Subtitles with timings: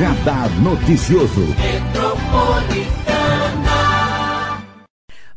[0.00, 1.42] Radar Noticioso.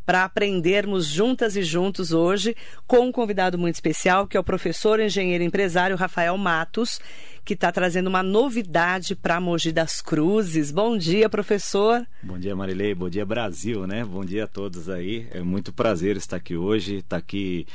[0.06, 2.56] Para aprendermos juntas e juntos hoje
[2.86, 6.98] com um convidado muito especial, que é o professor engenheiro empresário Rafael Matos,
[7.44, 10.70] que está trazendo uma novidade para Mogi das Cruzes.
[10.70, 12.06] Bom dia, professor.
[12.22, 12.94] Bom dia, Marilei.
[12.94, 14.02] Bom dia, Brasil, né?
[14.02, 15.28] Bom dia a todos aí.
[15.30, 17.66] É muito prazer estar aqui hoje, estar tá aqui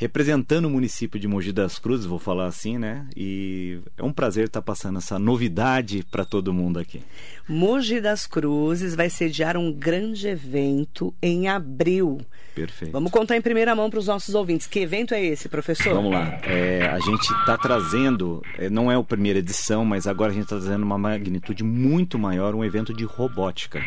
[0.00, 3.06] representando o município de Mogi das Cruzes, vou falar assim, né?
[3.14, 7.02] E é um prazer estar passando essa novidade para todo mundo aqui.
[7.46, 12.18] Mogi das Cruzes vai sediar um grande evento em abril.
[12.54, 12.92] Perfeito.
[12.92, 14.66] Vamos contar em primeira mão para os nossos ouvintes.
[14.66, 15.92] Que evento é esse, professor?
[15.92, 16.40] Vamos lá.
[16.44, 20.44] É, a gente está trazendo, é, não é a primeira edição, mas agora a gente
[20.44, 23.82] está trazendo uma magnitude muito maior, um evento de robótica.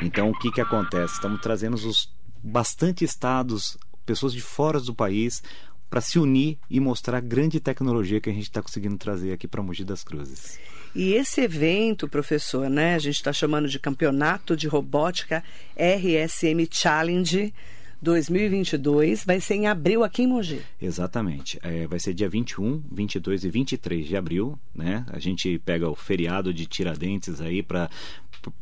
[0.00, 1.12] Então, o que, que acontece?
[1.12, 2.10] Estamos trazendo os
[2.42, 5.42] bastante estados pessoas de fora do país
[5.90, 9.46] para se unir e mostrar a grande tecnologia que a gente está conseguindo trazer aqui
[9.46, 10.58] para Mogi das Cruzes.
[10.94, 15.44] E esse evento, professor, né, a gente está chamando de Campeonato de Robótica
[15.76, 17.52] RSM Challenge
[18.00, 20.62] 2022, vai ser em abril aqui em Mogi.
[20.80, 21.58] Exatamente.
[21.62, 25.04] É, vai ser dia 21, 22 e 23 de abril, né?
[25.08, 27.90] A gente pega o feriado de Tiradentes aí para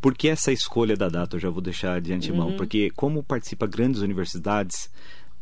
[0.00, 1.36] por que essa escolha da data?
[1.36, 2.56] Eu já vou deixar de antemão, uhum.
[2.56, 4.88] porque como participa grandes universidades,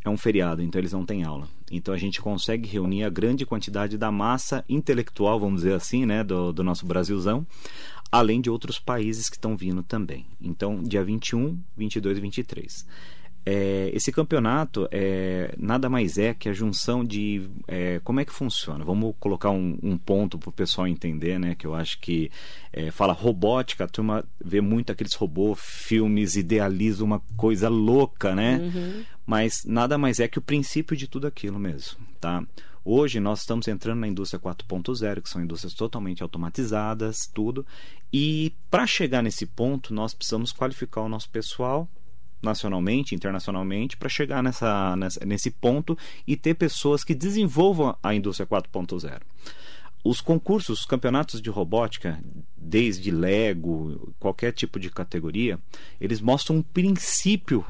[0.05, 1.49] é um feriado, então eles não têm aula.
[1.71, 6.25] Então a gente consegue reunir a grande quantidade da massa intelectual, vamos dizer assim, né,
[6.25, 7.47] do, do nosso Brasilzão,
[8.11, 10.27] além de outros países que estão vindo também.
[10.41, 12.87] Então, dia 21, 22 e 23.
[13.45, 18.33] É, esse campeonato é, nada mais é que a junção de é, como é que
[18.33, 18.85] funciona.
[18.85, 21.57] Vamos colocar um, um ponto para o pessoal entender, né?
[21.57, 22.31] Que eu acho que
[22.73, 28.59] é, fala robótica, a turma vê muito aqueles robôs, filmes, idealiza uma coisa louca, né?
[28.59, 29.05] Uhum.
[29.27, 32.45] Mas nada mais é que o princípio de tudo aquilo mesmo, tá?
[32.85, 37.65] Hoje nós estamos entrando na indústria 4.0, que são indústrias totalmente automatizadas, tudo.
[38.13, 41.89] E para chegar nesse ponto, nós precisamos qualificar o nosso pessoal
[42.43, 48.47] nacionalmente, internacionalmente, para chegar nessa, nessa, nesse ponto e ter pessoas que desenvolvam a indústria
[48.47, 49.21] 4.0.
[50.05, 52.21] Os concursos, os campeonatos de robótica,
[52.57, 55.61] desde Lego, qualquer tipo de categoria,
[56.01, 57.65] eles mostram um princípio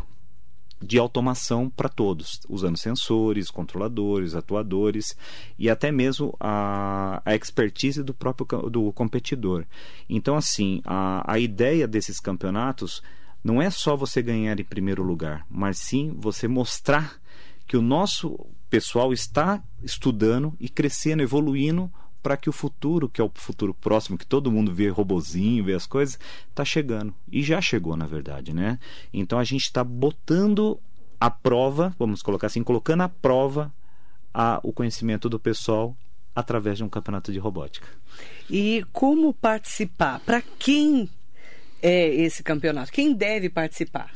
[0.82, 5.16] de automação para todos, usando sensores, controladores, atuadores
[5.58, 9.64] e até mesmo a, a expertise do próprio do competidor.
[10.08, 13.02] Então, assim, a, a ideia desses campeonatos
[13.42, 17.20] não é só você ganhar em primeiro lugar, mas sim você mostrar
[17.66, 21.90] que o nosso pessoal está estudando e crescendo, evoluindo
[22.22, 25.74] para que o futuro, que é o futuro próximo, que todo mundo vê robozinho, vê
[25.74, 27.12] as coisas, está chegando.
[27.30, 28.78] E já chegou, na verdade, né?
[29.12, 30.78] Então a gente está botando
[31.20, 33.72] a prova, vamos colocar assim, colocando à prova
[34.32, 35.96] a, o conhecimento do pessoal
[36.34, 37.88] através de um campeonato de robótica.
[38.48, 40.20] E como participar?
[40.20, 41.10] Para quem
[41.82, 42.92] é esse campeonato?
[42.92, 44.10] Quem deve participar?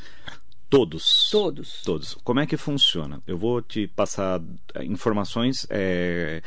[0.69, 1.29] Todos.
[1.31, 1.81] Todos.
[1.83, 2.13] Todos.
[2.23, 3.21] Como é que funciona?
[3.25, 4.41] Eu vou te passar
[4.73, 6.41] eh, informações é,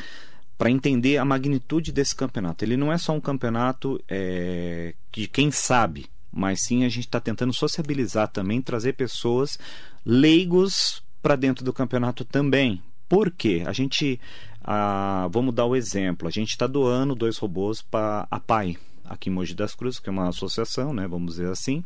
[0.59, 2.65] para entender a magnitude desse campeonato.
[2.65, 7.19] Ele não é só um campeonato é, que quem sabe, mas sim a gente está
[7.19, 9.59] tentando sociabilizar também, trazer pessoas
[10.05, 12.83] leigos para dentro do campeonato também.
[13.09, 13.63] Por quê?
[13.67, 14.21] A gente,
[14.63, 18.77] ah, vamos dar o exemplo, a gente está doando dois robôs para a PAI,
[19.11, 21.85] aqui em Mogi das Cruzes, que é uma associação, né, vamos dizer assim.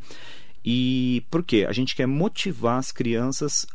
[0.63, 1.67] E por quê?
[1.69, 3.67] A gente quer motivar as crianças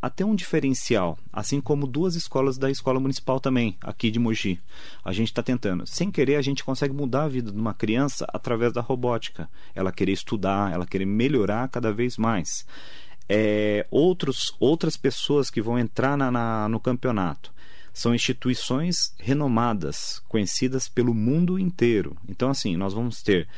[0.00, 4.60] a ter um diferencial, assim como duas escolas da escola municipal também, aqui de Mogi.
[5.02, 5.86] A gente está tentando.
[5.86, 9.48] Sem querer, a gente consegue mudar a vida de uma criança através da robótica.
[9.74, 12.66] Ela querer estudar, ela querer melhorar cada vez mais.
[13.26, 17.53] É, outros, outras pessoas que vão entrar na, na, no campeonato
[17.94, 22.16] são instituições renomadas, conhecidas pelo mundo inteiro.
[22.28, 23.48] Então, assim, nós vamos ter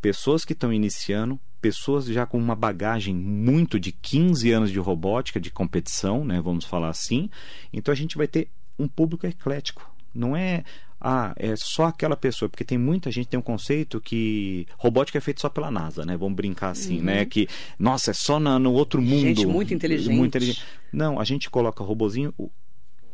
[0.00, 5.40] pessoas que estão iniciando, pessoas já com uma bagagem muito de 15 anos de robótica,
[5.40, 7.28] de competição, né, vamos falar assim.
[7.72, 8.48] Então, a gente vai ter
[8.78, 9.90] um público eclético.
[10.14, 10.64] Não é
[11.00, 15.20] ah, é só aquela pessoa, porque tem muita gente tem um conceito que robótica é
[15.20, 16.14] feito só pela NASA, né?
[16.14, 17.12] Vamos brincar assim, né?
[17.12, 17.18] uhum.
[17.20, 17.24] né?
[17.24, 17.48] Que
[17.78, 19.20] nossa, é só na, no outro mundo.
[19.20, 20.14] Gente muito inteligente.
[20.14, 20.62] muito inteligente.
[20.92, 22.34] Não, a gente coloca robozinho,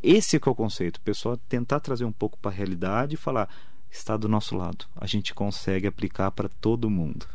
[0.07, 3.19] esse que é o conceito, o pessoal tentar trazer um pouco para a realidade e
[3.19, 3.49] falar
[3.91, 4.87] está do nosso lado.
[4.95, 7.27] A gente consegue aplicar para todo mundo.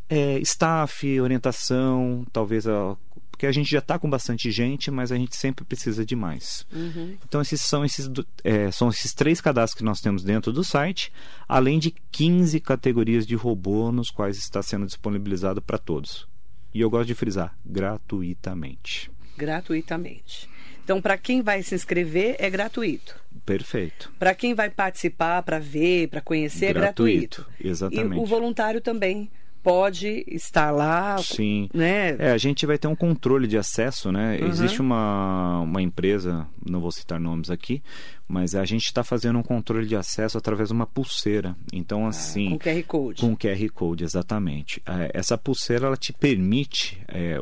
[0.09, 2.97] é, staff, orientação, talvez a
[3.41, 6.67] porque a gente já está com bastante gente, mas a gente sempre precisa de mais.
[6.71, 7.17] Uhum.
[7.27, 8.07] Então esses são esses,
[8.45, 11.11] é, são esses três cadastros que nós temos dentro do site,
[11.49, 16.29] além de 15 categorias de robô nos quais está sendo disponibilizado para todos.
[16.75, 19.11] E eu gosto de frisar, gratuitamente.
[19.39, 20.47] Gratuitamente.
[20.85, 23.19] Então, para quem vai se inscrever, é gratuito.
[23.47, 24.13] Perfeito.
[24.19, 27.47] Para quem vai participar, para ver, para conhecer, gratuito, é gratuito.
[27.59, 28.17] Exatamente.
[28.17, 29.31] E o voluntário também
[29.63, 31.19] pode estar lá.
[31.19, 31.69] Sim.
[31.73, 32.17] Né?
[32.19, 34.39] É, a gente vai ter um controle de acesso, né?
[34.41, 34.49] Uhum.
[34.49, 37.83] Existe uma, uma empresa, não vou citar nomes aqui,
[38.27, 41.57] mas a gente está fazendo um controle de acesso através de uma pulseira.
[41.73, 42.49] Então, ah, assim.
[42.49, 43.21] Ah, com QR Code.
[43.21, 44.83] Com QR Code, exatamente.
[44.87, 47.01] É, essa pulseira ela te permite.
[47.09, 47.39] É,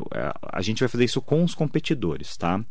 [0.51, 2.63] a gente vai fazer isso com os competidores, tá?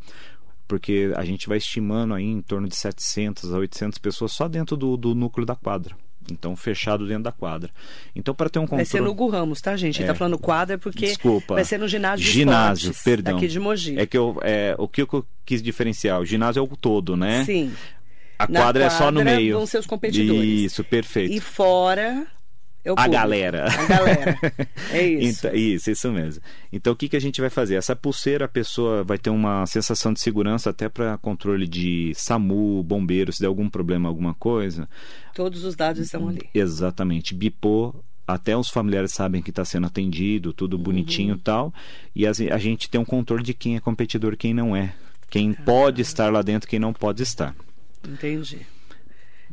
[0.67, 4.77] Porque a gente vai estimando aí em torno de 700 a 800 pessoas só dentro
[4.77, 5.95] do, do núcleo da quadra.
[6.31, 7.69] Então, fechado dentro da quadra.
[8.15, 8.83] Então, para ter um controle...
[8.83, 9.99] Vai ser no Hugo Ramos, tá, gente?
[9.99, 10.13] Ele tá é.
[10.13, 11.55] tá falando quadra porque Desculpa.
[11.55, 13.37] vai ser no ginásio de Ginásio, esportes, perdão.
[13.37, 13.99] aqui de Mogi.
[13.99, 17.43] É que eu, é, o que eu quis diferenciar, o ginásio é o todo, né?
[17.45, 17.73] Sim.
[18.37, 19.57] A quadra, quadra é só no meio.
[19.57, 20.41] vão ser os competidores.
[20.43, 21.33] Isso, perfeito.
[21.33, 22.25] E fora
[22.83, 23.67] é a galera.
[23.67, 24.39] A galera.
[24.91, 25.45] É isso.
[25.45, 26.41] então, isso, isso mesmo.
[26.71, 27.75] Então, o que, que a gente vai fazer?
[27.75, 32.81] Essa pulseira, a pessoa vai ter uma sensação de segurança até para controle de SAMU,
[32.83, 34.89] bombeiro, se der algum problema, alguma coisa.
[35.35, 36.49] Todos os dados estão ali.
[36.53, 37.35] Exatamente.
[37.35, 37.93] Bipô,
[38.25, 40.83] até os familiares sabem que está sendo atendido, tudo uhum.
[40.83, 41.39] bonitinho e uhum.
[41.39, 41.73] tal.
[42.15, 44.93] E a, a, gente tem um controle de quem é competidor e quem não é.
[45.29, 45.61] Quem ah.
[45.63, 47.55] pode estar lá dentro quem não pode estar.
[48.07, 48.65] Entendi.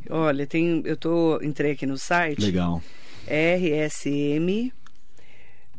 [0.09, 2.41] Olha, tem, eu tô, entrei aqui no site.
[2.41, 2.81] Legal.
[3.27, 4.71] RSM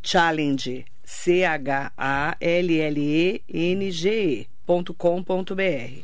[0.02, 6.02] Challenge C H A L L E N G E.com.br.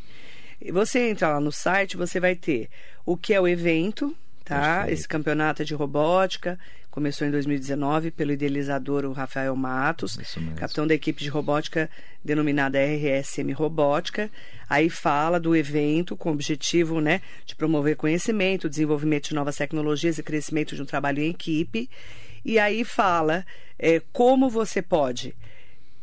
[0.73, 2.71] Você entra lá no site, você vai ter
[3.05, 4.79] o que é o evento, tá?
[4.79, 4.95] Perfeito.
[4.95, 6.59] Esse campeonato de robótica,
[6.95, 10.17] começou em 2019 pelo idealizador Rafael Matos,
[10.55, 11.91] capitão da equipe de robótica
[12.25, 14.31] denominada RSM Robótica.
[14.71, 20.19] Aí fala do evento com o objetivo, né, de promover conhecimento, desenvolvimento de novas tecnologias
[20.19, 21.91] e crescimento de um trabalho em equipe.
[22.45, 23.45] E aí fala
[23.77, 25.35] é, como você pode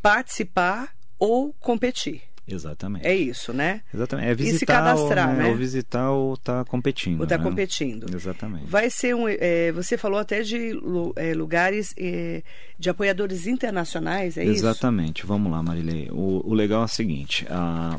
[0.02, 2.20] participar ou competir.
[2.46, 3.06] Exatamente.
[3.06, 3.82] É isso, né?
[3.94, 4.28] Exatamente.
[4.28, 5.42] É visitar, e se cadastrar, ou, né?
[5.44, 5.50] né?
[5.50, 7.20] Ou visitar ou tá competindo.
[7.20, 7.44] Ou tá né?
[7.44, 8.14] competindo.
[8.14, 8.66] Exatamente.
[8.66, 9.26] Vai ser um.
[9.28, 10.72] É, você falou até de
[11.16, 12.42] é, lugares é,
[12.78, 14.56] de apoiadores internacionais, é Exatamente.
[14.56, 14.66] isso?
[14.66, 15.26] Exatamente.
[15.26, 16.08] Vamos lá, Marilei.
[16.10, 17.46] O, o legal é o seguinte.
[17.48, 17.98] A...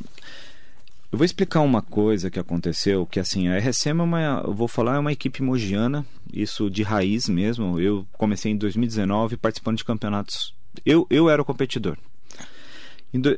[1.12, 4.68] Eu vou explicar uma coisa que aconteceu, que assim, a RSM é uma, eu vou
[4.68, 7.80] falar, é uma equipe mogiana, isso de raiz mesmo.
[7.80, 10.56] Eu comecei em 2019 participando de campeonatos.
[10.84, 12.00] Eu, eu era o competidor,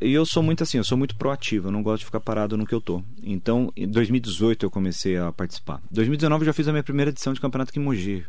[0.02, 2.56] e eu sou muito assim, eu sou muito proativo, eu não gosto de ficar parado
[2.56, 3.04] no que eu tô.
[3.22, 5.82] Então, em 2018 eu comecei a participar.
[5.92, 8.26] 2019 eu já fiz a minha primeira edição de campeonato aqui em Mogi.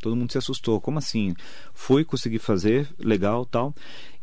[0.00, 0.80] Todo mundo se assustou.
[0.80, 1.34] Como assim?
[1.72, 3.72] Fui, consegui fazer, legal, tal.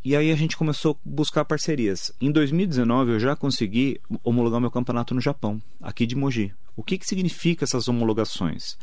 [0.03, 2.11] E aí a gente começou a buscar parcerias.
[2.19, 6.53] Em 2019 eu já consegui homologar meu campeonato no Japão, aqui de Mogi.
[6.75, 8.77] O que que significa essas homologações?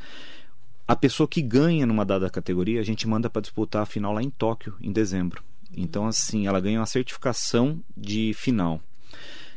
[0.88, 4.22] A pessoa que ganha numa dada categoria, a gente manda para disputar a final lá
[4.22, 5.42] em Tóquio, em dezembro.
[5.74, 8.80] Então, assim, ela ganha uma certificação de final.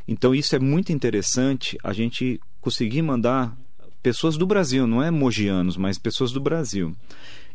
[0.08, 3.56] Então, isso é muito interessante a gente conseguir mandar
[4.02, 6.96] pessoas do Brasil, não é mogianos, mas pessoas do Brasil.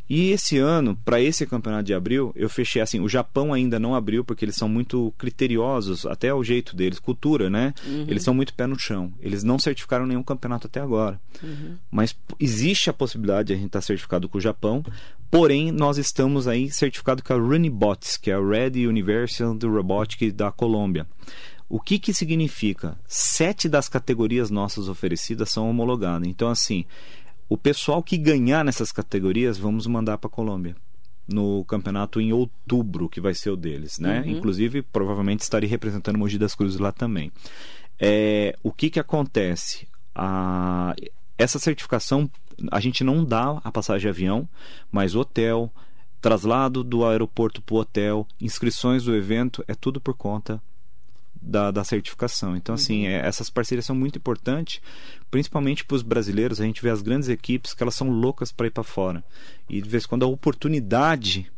[0.08, 3.94] E esse ano, para esse campeonato de abril, eu fechei assim, o Japão ainda não
[3.94, 7.72] abriu porque eles são muito criteriosos, até o jeito deles, cultura, né?
[7.86, 8.04] Uhum.
[8.06, 9.12] Eles são muito pé no chão.
[9.18, 11.18] Eles não certificaram nenhum campeonato até agora.
[11.42, 11.76] Uhum.
[11.90, 14.84] Mas existe a possibilidade de a gente estar tá certificado com o Japão,
[15.34, 20.52] porém nós estamos aí certificado com a Runibots, que é a Red Universal Robotics da
[20.52, 21.08] Colômbia.
[21.68, 22.96] O que que significa?
[23.04, 26.28] Sete das categorias nossas oferecidas são homologadas.
[26.28, 26.84] Então, assim,
[27.48, 30.76] o pessoal que ganhar nessas categorias, vamos mandar para a Colômbia
[31.26, 34.20] no campeonato em outubro, que vai ser o deles, né?
[34.20, 34.36] Uhum.
[34.36, 37.32] Inclusive, provavelmente estarei representando Mogi das Cruzes lá também.
[37.98, 39.88] É, o que que acontece?
[40.14, 40.94] A,
[41.36, 42.30] essa certificação,
[42.70, 44.48] a gente não dá a passagem de avião,
[44.90, 45.70] mas hotel,
[46.20, 50.60] traslado do aeroporto para o hotel, inscrições do evento, é tudo por conta
[51.40, 52.56] da, da certificação.
[52.56, 53.10] Então, assim, uhum.
[53.10, 54.80] é, essas parcerias são muito importantes,
[55.30, 56.60] principalmente para os brasileiros.
[56.60, 59.22] A gente vê as grandes equipes que elas são loucas para ir para fora.
[59.68, 61.50] E de vez em quando a oportunidade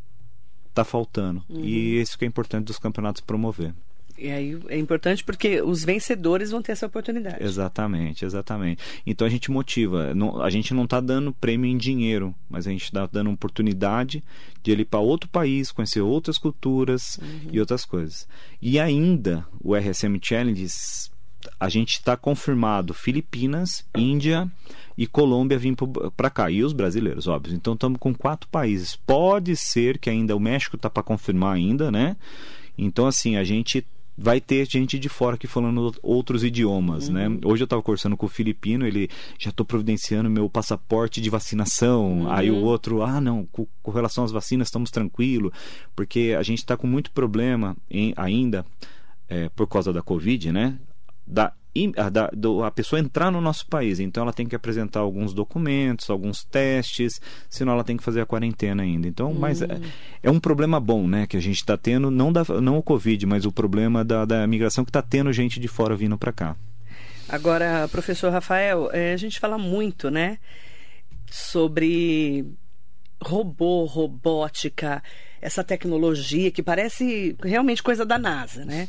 [0.69, 1.43] está faltando.
[1.49, 1.65] Uhum.
[1.65, 3.73] E isso que é importante dos campeonatos promover.
[4.19, 7.43] E aí é importante porque os vencedores vão ter essa oportunidade.
[7.43, 8.83] Exatamente, exatamente.
[9.07, 10.15] Então a gente motiva.
[10.15, 14.23] Não, a gente não está dando prêmio em dinheiro, mas a gente está dando oportunidade
[14.63, 17.51] de ele ir para outro país, conhecer outras culturas uhum.
[17.53, 18.27] e outras coisas.
[18.61, 21.11] E ainda o RSM Challenges,
[21.61, 24.51] a gente está confirmado Filipinas, Índia
[24.97, 25.77] e Colômbia vir
[26.17, 26.51] para cá.
[26.51, 27.55] E os brasileiros, óbvio.
[27.55, 28.97] Então estamos com quatro países.
[28.97, 32.17] Pode ser que ainda o México está para confirmar ainda, né?
[32.79, 37.29] Então, assim, a gente vai ter gente de fora aqui falando outros idiomas, né?
[37.29, 37.35] uhum.
[37.35, 37.41] né?
[37.45, 42.21] Hoje eu estava conversando com o filipino, ele já estou providenciando meu passaporte de vacinação.
[42.21, 42.31] Uhum.
[42.31, 45.53] Aí o outro, ah, não, com, com, relação às vacinas estamos tranquilo,
[45.95, 48.65] porque a gente está com muito problema em, ainda
[49.29, 50.79] é, por causa da Covid, né?
[51.27, 51.53] Da
[51.97, 54.01] a, da, do, a pessoa entrar no nosso país.
[54.01, 58.27] Então ela tem que apresentar alguns documentos, alguns testes, senão ela tem que fazer a
[58.27, 59.07] quarentena ainda.
[59.07, 59.37] Então, hum.
[59.39, 59.81] mas é,
[60.23, 63.27] é, um problema bom, né, que a gente está tendo, não, da, não o Covid,
[63.27, 66.57] mas o problema da, da migração que está tendo gente de fora vindo para cá.
[67.29, 70.39] Agora, professor Rafael, é, a gente fala muito, né,
[71.29, 72.47] sobre
[73.23, 75.03] robô, robótica,
[75.41, 78.89] essa tecnologia que parece realmente coisa da NASA, né?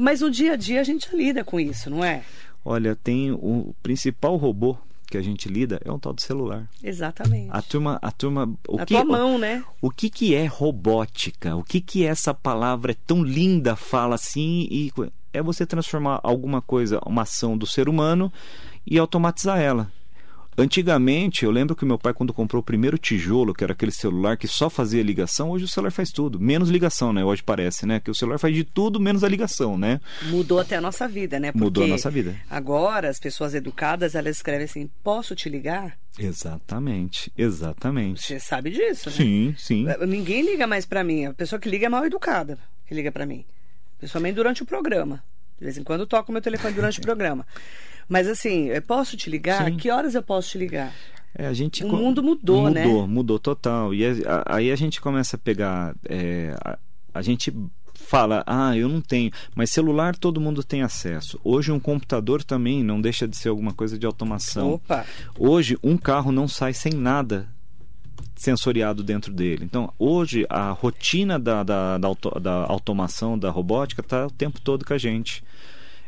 [0.00, 2.24] Mas no dia a dia a gente lida com isso, não é?
[2.64, 6.66] Olha, tem o principal robô que a gente lida é um tal de celular.
[6.82, 7.50] Exatamente.
[7.50, 9.62] A turma, a turma, o a que, tua mão, o, né?
[9.78, 11.54] O que que é robótica?
[11.54, 14.90] O que que essa palavra é tão linda fala assim e
[15.34, 18.32] é você transformar alguma coisa, uma ação do ser humano
[18.86, 19.92] e automatizar ela.
[20.58, 24.36] Antigamente, eu lembro que meu pai, quando comprou o primeiro tijolo, que era aquele celular
[24.36, 26.38] que só fazia ligação, hoje o celular faz tudo.
[26.38, 27.24] Menos ligação, né?
[27.24, 28.00] Hoje parece, né?
[28.00, 30.00] Que o celular faz de tudo menos a ligação, né?
[30.24, 31.52] Mudou até a nossa vida, né?
[31.52, 32.36] Porque Mudou a nossa vida.
[32.50, 35.96] Agora, as pessoas educadas, elas escrevem assim: posso te ligar?
[36.18, 38.22] Exatamente, exatamente.
[38.22, 39.16] Você sabe disso, né?
[39.16, 39.86] Sim, sim.
[40.06, 41.26] Ninguém liga mais para mim.
[41.26, 43.44] A pessoa que liga é mal educada, que liga para mim.
[43.98, 45.22] Principalmente durante o programa.
[45.58, 47.46] De vez em quando eu toco meu telefone durante o programa.
[48.10, 49.66] Mas assim, eu posso te ligar?
[49.66, 49.76] Sim.
[49.76, 50.92] Que horas eu posso te ligar?
[51.32, 52.84] É, a gente, o mundo mudou, mudou né?
[52.84, 53.94] Mudou, mudou total.
[53.94, 54.04] E
[54.46, 55.94] aí a gente começa a pegar.
[56.04, 56.76] É, a,
[57.14, 57.54] a gente
[57.94, 61.38] fala, ah, eu não tenho, mas celular todo mundo tem acesso.
[61.44, 64.72] Hoje um computador também não deixa de ser alguma coisa de automação.
[64.72, 65.06] Opa.
[65.38, 67.48] Hoje um carro não sai sem nada
[68.34, 69.64] sensoriado dentro dele.
[69.64, 74.60] Então, hoje a rotina da, da, da, auto, da automação, da robótica, está o tempo
[74.60, 75.44] todo com a gente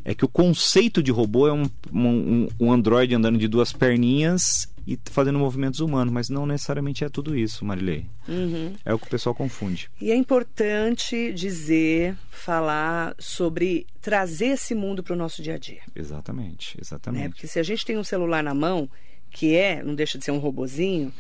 [0.05, 4.69] é que o conceito de robô é um, um, um androide andando de duas perninhas
[4.87, 8.07] e fazendo movimentos humanos, mas não necessariamente é tudo isso, Marilei.
[8.29, 8.75] Uhum.
[8.85, 9.89] É o que o pessoal confunde.
[10.01, 15.83] E é importante dizer, falar sobre trazer esse mundo para o nosso dia a dia.
[15.95, 17.23] Exatamente, exatamente.
[17.23, 17.29] Né?
[17.29, 18.91] Porque se a gente tem um celular na mão,
[19.31, 21.13] que é, não deixa de ser um robozinho,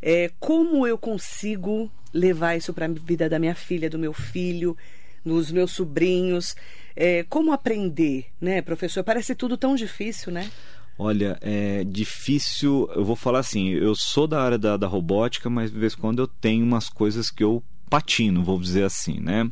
[0.00, 4.76] é, como eu consigo levar isso para a vida da minha filha, do meu filho,
[5.22, 6.56] nos meus sobrinhos?
[6.94, 9.02] É, como aprender, né, professor?
[9.02, 10.50] Parece tudo tão difícil, né?
[10.98, 12.88] Olha, é difícil.
[12.94, 15.96] Eu vou falar assim: eu sou da área da, da robótica, mas de vez em
[15.96, 19.50] quando eu tenho umas coisas que eu patino, vou dizer assim, né?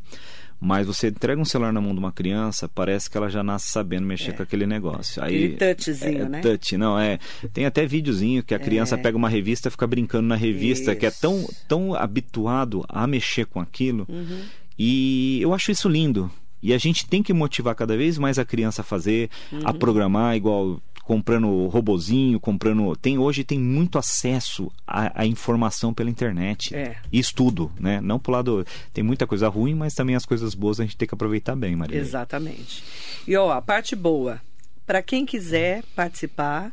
[0.61, 3.71] Mas você entrega um celular na mão de uma criança, parece que ela já nasce
[3.71, 4.33] sabendo mexer é.
[4.35, 5.23] com aquele negócio.
[5.23, 6.41] Aí, aquele touchzinho, é, né?
[6.41, 7.19] Touch, não, é.
[7.51, 8.99] Tem até videozinho que a criança é.
[8.99, 11.01] pega uma revista fica brincando na revista, isso.
[11.01, 14.07] que é tão, tão habituado a mexer com aquilo.
[14.07, 14.43] Uhum.
[14.79, 16.31] E eu acho isso lindo.
[16.63, 19.61] E a gente tem que motivar cada vez mais a criança a fazer, uhum.
[19.65, 22.95] a programar igual comprando robozinho, comprando.
[22.97, 26.75] Tem hoje tem muito acesso à, à informação pela internet.
[26.75, 26.97] É.
[27.11, 28.01] E estudo, né?
[28.01, 28.67] Não pro lado.
[28.93, 31.75] Tem muita coisa ruim, mas também as coisas boas a gente tem que aproveitar bem,
[31.75, 31.99] Maria.
[31.99, 32.85] Exatamente.
[33.27, 34.41] E ó, a parte boa.
[34.87, 36.73] Para quem quiser participar,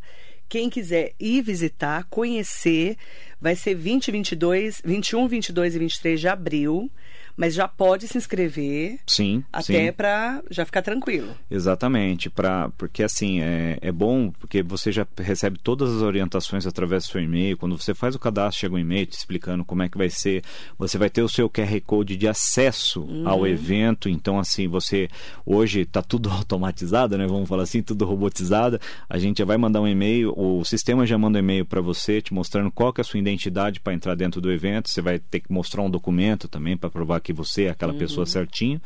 [0.50, 2.98] quem quiser ir visitar, conhecer,
[3.40, 6.92] Vai ser 20, 22, 21, 22 e 23 de abril
[7.38, 9.00] mas já pode se inscrever.
[9.06, 9.44] Sim.
[9.54, 11.30] Até para já ficar tranquilo.
[11.50, 17.06] Exatamente, para porque assim é, é bom porque você já recebe todas as orientações através
[17.06, 17.56] do seu e-mail.
[17.56, 20.44] Quando você faz o cadastro, chega um e-mail te explicando como é que vai ser.
[20.80, 23.30] Você vai ter o seu QR code de acesso uhum.
[23.30, 24.10] ao evento.
[24.10, 25.08] Então assim você
[25.46, 27.28] hoje está tudo automatizado, né?
[27.28, 28.80] Vamos falar assim, tudo robotizado.
[29.08, 32.20] A gente já vai mandar um e-mail, o sistema já manda um e-mail para você
[32.20, 34.90] te mostrando qual que é a sua identidade para entrar dentro do evento.
[34.90, 38.00] Você vai ter que mostrar um documento também para provar que você é aquela uhum.
[38.00, 38.82] pessoa certinho,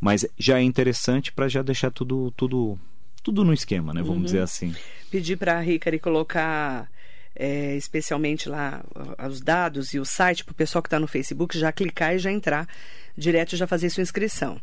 [0.00, 2.78] mas já é interessante para já deixar tudo tudo
[3.22, 4.00] tudo no esquema, né?
[4.00, 4.24] Vamos uhum.
[4.24, 4.74] dizer assim.
[5.10, 6.90] Pedir para a Ricari colocar
[7.34, 8.84] é, especialmente lá
[9.28, 12.18] os dados e o site para o pessoal que está no Facebook já clicar e
[12.18, 12.68] já entrar
[13.16, 14.60] direto e já fazer sua inscrição.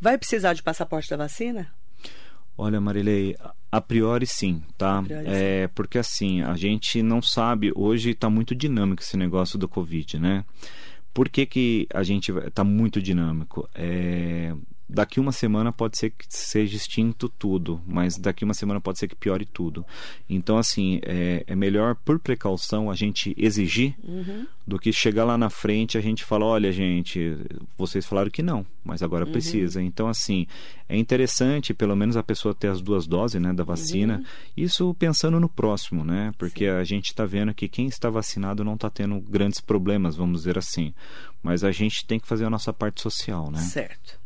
[0.00, 1.68] Vai precisar de passaporte da vacina?
[2.56, 3.36] Olha, Marilei,
[3.72, 5.02] a priori sim, tá?
[5.02, 5.72] Priori, é, sim.
[5.74, 10.44] Porque assim, a gente não sabe, hoje está muito dinâmico esse negócio do Covid, né?
[11.12, 13.68] Por que, que a gente está muito dinâmico?
[13.74, 14.54] É,
[14.92, 19.08] daqui uma semana pode ser que seja extinto tudo, mas daqui uma semana pode ser
[19.08, 19.84] que piore tudo.
[20.28, 24.46] Então, assim, é, é melhor, por precaução, a gente exigir uhum.
[24.66, 27.36] do que chegar lá na frente a gente falar: olha, gente,
[27.78, 29.32] vocês falaram que não, mas agora uhum.
[29.32, 29.80] precisa.
[29.80, 30.46] Então, assim,
[30.88, 34.18] é interessante, pelo menos, a pessoa ter as duas doses né, da vacina.
[34.18, 34.24] Uhum.
[34.56, 36.32] Isso pensando no próximo, né?
[36.36, 36.70] Porque Sim.
[36.70, 40.58] a gente está vendo que quem está vacinado não está tendo grandes problemas, vamos dizer
[40.58, 40.92] assim.
[41.42, 43.60] Mas a gente tem que fazer a nossa parte social, né?
[43.60, 44.19] Certo.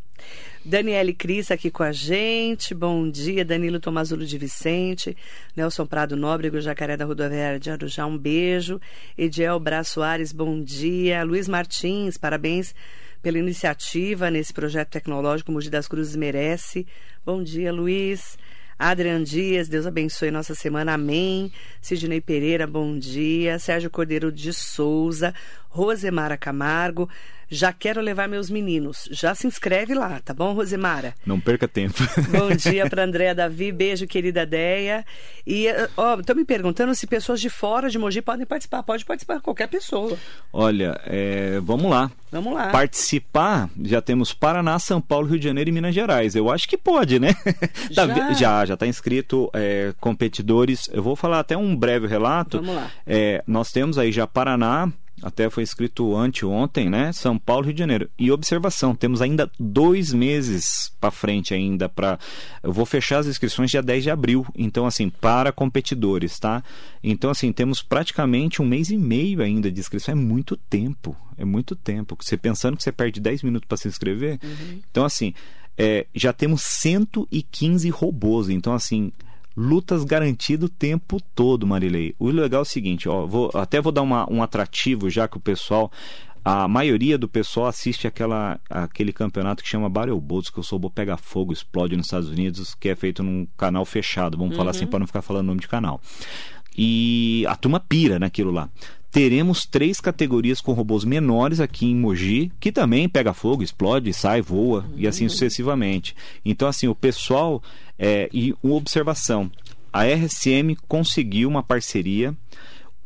[0.65, 2.75] Daniele Cris aqui com a gente.
[2.75, 5.15] Bom dia, Danilo Tomazulo de Vicente,
[5.55, 8.81] Nelson Prado Nóbrego, Jacaré da Rodoviária de Arujá, um beijo.
[9.17, 11.23] Ediel Bra Soares, bom dia.
[11.23, 12.75] Luiz Martins, parabéns
[13.23, 16.87] pela iniciativa nesse projeto tecnológico Mogi das Cruzes merece.
[17.27, 18.39] Bom dia, Luiz.
[18.79, 21.53] Adrian Dias, Deus abençoe nossa semana, amém.
[21.81, 23.59] Sidney Pereira, bom dia.
[23.59, 25.35] Sérgio Cordeiro de Souza,
[25.69, 27.09] Rosemara Camargo,
[27.55, 29.09] já quero levar meus meninos.
[29.13, 31.15] Já se inscreve lá, tá bom, Rosemara?
[31.25, 31.95] Não perca tempo.
[32.31, 35.05] Bom dia para Andréa Davi, beijo, querida Deia.
[35.47, 38.83] E, ó, estão me perguntando se pessoas de fora de Mogi podem participar.
[38.83, 40.19] Pode participar, qualquer pessoa.
[40.53, 42.11] Olha, é, vamos lá.
[42.33, 42.71] Vamos lá.
[42.71, 46.35] Participar, já temos Paraná, São Paulo, Rio de Janeiro e Minas Gerais.
[46.35, 47.35] Eu acho que pode, né?
[47.95, 50.89] Tá já, já, já está inscrito é, competidores.
[50.93, 52.59] Eu vou falar até um breve relato.
[52.59, 52.91] Vamos lá.
[53.07, 54.93] É, nós temos aí já Paraná,
[55.25, 57.11] até foi escrito anteontem, né?
[57.11, 58.11] São Paulo, Rio de Janeiro.
[58.19, 62.19] E observação, temos ainda dois meses para frente ainda para.
[62.63, 64.47] Eu vou fechar as inscrições dia 10 de abril.
[64.55, 66.63] Então, assim, para competidores, tá?
[67.03, 70.13] Então, assim, temos praticamente um mês e meio ainda de inscrição.
[70.13, 71.17] É muito tempo.
[71.39, 72.19] É muito tempo.
[72.21, 74.39] Você pensando que você perde 10 minutos para se inscrever.
[74.45, 74.81] Uhum.
[74.91, 75.33] Então, assim,
[75.79, 78.51] é, já temos 115 robôs.
[78.51, 79.11] Então, assim
[79.57, 82.15] lutas garantido o tempo todo, Marilei.
[82.19, 85.37] O legal é o seguinte, ó, vou, até vou dar uma, um atrativo já que
[85.37, 85.91] o pessoal
[86.45, 90.91] a maioria do pessoal assiste aquela, aquele campeonato que chama Battle Boats, que o Sobo
[90.91, 94.59] pega fogo, explode nos Estados Unidos, que é feito num canal fechado, vamos uhum.
[94.59, 96.03] falar assim para não ficar falando nome de canal.
[96.77, 98.69] E a turma pira naquilo lá
[99.15, 104.43] teremos três categorias com robôs menores aqui em Mogi, que também pega fogo, explode, sai,
[104.43, 104.95] voa uhum.
[104.97, 106.17] e assim sucessivamente.
[106.45, 107.63] Então, assim, o pessoal.
[107.99, 109.51] É, e uma observação:
[109.93, 112.35] a RSM conseguiu uma parceria.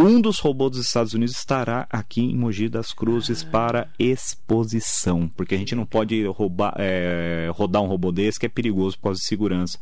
[0.01, 3.51] Um dos robôs dos Estados Unidos estará aqui em Mogi das Cruzes ah.
[3.51, 8.49] para exposição, porque a gente não pode roubar, é, rodar um robô desse que é
[8.49, 9.77] perigoso por causa de segurança.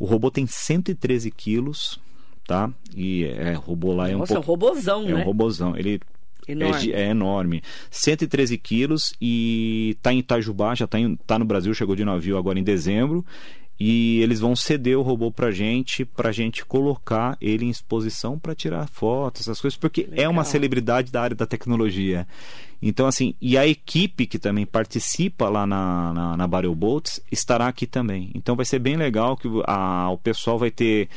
[0.00, 2.00] O robô tem 113 quilos,
[2.46, 2.72] tá?
[2.96, 4.50] E é, robô lá é um Nossa, pouco...
[4.50, 5.20] é um robozão, é né?
[5.20, 5.76] É um robozão.
[5.76, 6.00] Ele
[6.48, 6.92] Enorme.
[6.92, 7.62] É, é, enorme.
[7.90, 12.58] 113 quilos e está em Itajubá, já está tá no Brasil, chegou de navio agora
[12.58, 13.24] em dezembro.
[13.80, 18.54] E eles vão ceder o robô pra gente, pra gente colocar ele em exposição para
[18.54, 20.24] tirar fotos, essas coisas, porque Legal.
[20.24, 22.26] é uma celebridade da área da tecnologia.
[22.80, 27.86] Então, assim, e a equipe que também participa lá na, na, na Boats estará aqui
[27.86, 28.30] também.
[28.34, 31.08] Então vai ser bem legal que a, o pessoal vai ter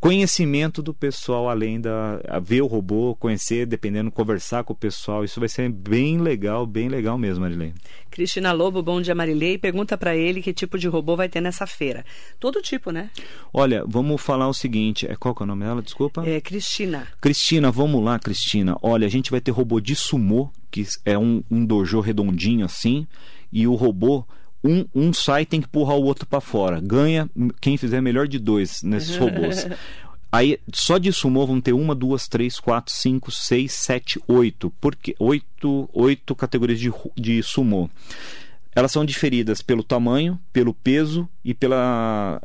[0.00, 5.24] conhecimento do pessoal além da ver o robô, conhecer, dependendo, conversar com o pessoal.
[5.24, 7.74] Isso vai ser bem legal, bem legal mesmo, Marilei.
[8.10, 9.58] Cristina Lobo, bom dia, Marilei.
[9.58, 12.04] Pergunta para ele que tipo de robô vai ter nessa feira.
[12.38, 13.10] Todo tipo, né?
[13.52, 15.82] Olha, vamos falar o seguinte, é qual que é o nome dela?
[15.82, 16.24] Desculpa.
[16.26, 17.08] É Cristina.
[17.20, 18.76] Cristina, vamos lá, Cristina.
[18.82, 23.06] Olha, a gente vai ter robô de sumô, que é um, um dojo redondinho assim,
[23.52, 24.24] e o robô
[24.62, 26.80] um, um sai tem que empurrar o outro para fora.
[26.80, 27.28] Ganha
[27.60, 29.66] quem fizer melhor de dois nesses robôs.
[30.30, 34.72] Aí, só de sumô vão ter uma, duas, três, quatro, cinco, seis, sete, oito.
[34.80, 37.88] Porque oito, oito categorias de, de sumô.
[38.74, 42.40] Elas são diferidas pelo tamanho, pelo peso e pela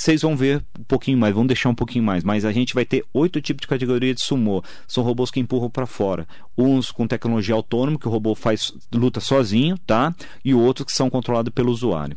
[0.00, 2.86] vocês vão ver um pouquinho mais, vão deixar um pouquinho mais, mas a gente vai
[2.86, 4.64] ter oito tipos de categoria de sumô.
[4.88, 6.26] São robôs que empurram para fora.
[6.56, 10.14] Uns com tecnologia autônoma, que o robô faz luta sozinho, tá?
[10.42, 12.16] E outros que são controlados pelo usuário.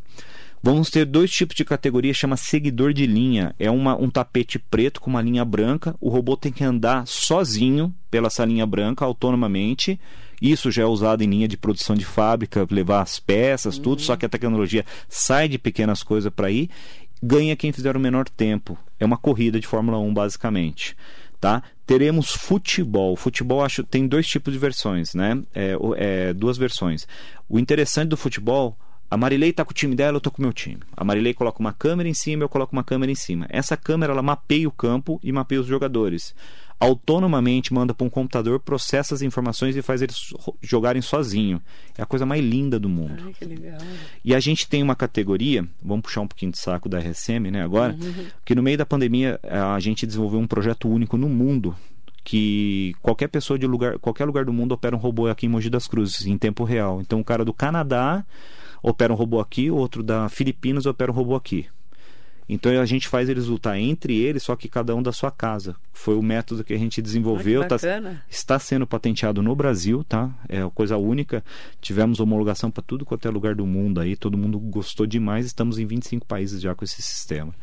[0.66, 3.54] Vamos ter dois tipos de categoria, chama seguidor de linha.
[3.60, 5.94] É uma, um tapete preto com uma linha branca.
[6.00, 10.00] O robô tem que andar sozinho pela essa linha branca, autonomamente.
[10.42, 14.16] Isso já é usado em linha de produção de fábrica, levar as peças, tudo, só
[14.18, 16.70] que a tecnologia sai de pequenas coisas para ir.
[17.26, 18.78] Ganha quem fizer o menor tempo.
[19.00, 20.94] É uma corrida de Fórmula 1, basicamente.
[21.40, 21.64] Tá?
[21.86, 23.16] Teremos futebol.
[23.16, 25.42] Futebol acho tem dois tipos de versões, né?
[25.56, 27.08] É, é, duas versões.
[27.48, 28.78] O interessante do futebol
[29.14, 30.80] a Marilei está com o time dela, eu estou com o meu time.
[30.98, 33.46] A Marilei coloca uma câmera em cima, eu coloco uma câmera em cima.
[33.48, 36.34] Essa câmera ela mapeia o campo e mapeia os jogadores.
[36.84, 41.62] Autonomamente manda para um computador, processa as informações e faz eles jogarem sozinho.
[41.98, 43.24] É a coisa mais linda do mundo.
[43.26, 43.78] Ai, que legal.
[44.24, 47.64] E a gente tem uma categoria, vamos puxar um pouquinho de saco da RSM, né,
[47.64, 48.26] agora, uhum.
[48.44, 51.76] que no meio da pandemia a gente desenvolveu um projeto único no mundo
[52.24, 55.70] que qualquer pessoa de lugar, qualquer lugar do mundo opera um robô aqui em Mogi
[55.70, 57.02] das Cruzes em tempo real.
[57.02, 58.26] Então o cara do Canadá
[58.82, 61.68] opera um robô aqui, outro da Filipinas opera um robô aqui.
[62.48, 65.76] Então a gente faz eles lutar entre eles, só que cada um da sua casa.
[65.94, 67.78] Foi o método que a gente desenvolveu, ah, tá,
[68.30, 70.30] está sendo patenteado no Brasil, tá?
[70.50, 71.44] É uma coisa única.
[71.82, 75.46] Tivemos homologação para tudo quanto é lugar do mundo aí, todo mundo gostou demais.
[75.46, 77.54] Estamos em 25 países já com esse sistema.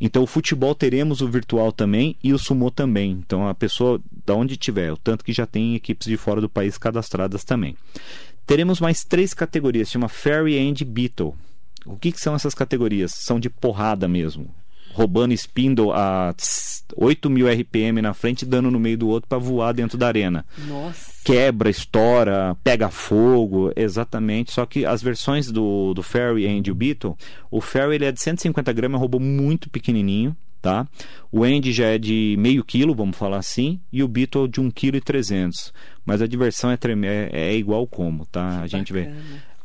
[0.00, 3.12] Então o futebol teremos o virtual também e o sumo também.
[3.12, 6.48] Então a pessoa da onde tiver, o tanto que já tem equipes de fora do
[6.48, 7.76] país cadastradas também.
[8.46, 11.36] Teremos mais três categorias, chama Fairy and Beetle.
[11.86, 13.12] O que, que são essas categorias?
[13.14, 14.54] São de porrada mesmo.
[14.92, 16.34] Roubando spindle a
[16.96, 20.44] 8 mil RPM na frente, dando no meio do outro para voar dentro da arena.
[20.66, 21.12] Nossa.
[21.24, 24.52] Quebra, estoura, pega fogo, exatamente.
[24.52, 27.16] Só que as versões do, do Fairy and o Beetle,
[27.50, 30.86] o Fairy ele é de 150 gramas, é um robô muito pequenininho tá?
[31.32, 35.02] O Andy já é de meio quilo, vamos falar assim, e o Beetle de 1,3
[35.02, 35.72] kg.
[36.04, 38.60] Mas a diversão é, é, é igual como, tá?
[38.60, 39.10] A gente vê.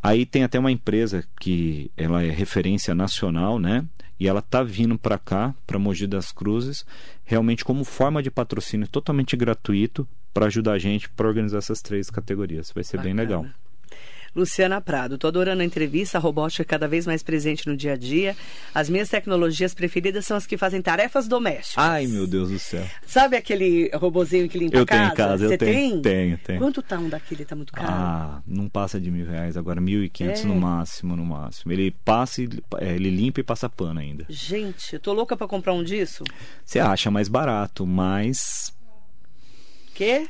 [0.05, 3.83] Aí tem até uma empresa que ela é referência nacional, né?
[4.19, 6.85] E ela tá vindo para cá, para Mogi das Cruzes,
[7.23, 12.11] realmente como forma de patrocínio totalmente gratuito para ajudar a gente para organizar essas três
[12.11, 12.71] categorias.
[12.71, 13.15] Vai ser Bacana.
[13.15, 13.45] bem legal.
[14.35, 17.93] Luciana Prado, tô adorando a entrevista, a robótica é cada vez mais presente no dia
[17.93, 18.35] a dia.
[18.73, 21.81] As minhas tecnologias preferidas são as que fazem tarefas domésticas.
[21.81, 22.83] Ai, meu Deus do céu.
[23.07, 25.01] Sabe aquele robozinho que limpa eu a casa?
[25.01, 26.01] Eu tenho em casa, Você eu tenho, tem?
[26.01, 26.59] Tenho, tenho.
[26.59, 27.45] Quanto tá um daquele?
[27.45, 27.87] Tá muito caro?
[27.89, 30.47] Ah, não passa de mil reais, agora mil e quinhentos é.
[30.47, 31.71] no máximo, no máximo.
[31.71, 34.25] Ele passa, e, é, ele limpa e passa pano ainda.
[34.27, 36.25] Gente, eu tô louca para comprar um disso.
[36.65, 38.73] Você acha mais barato, mas...
[39.93, 40.27] Quê?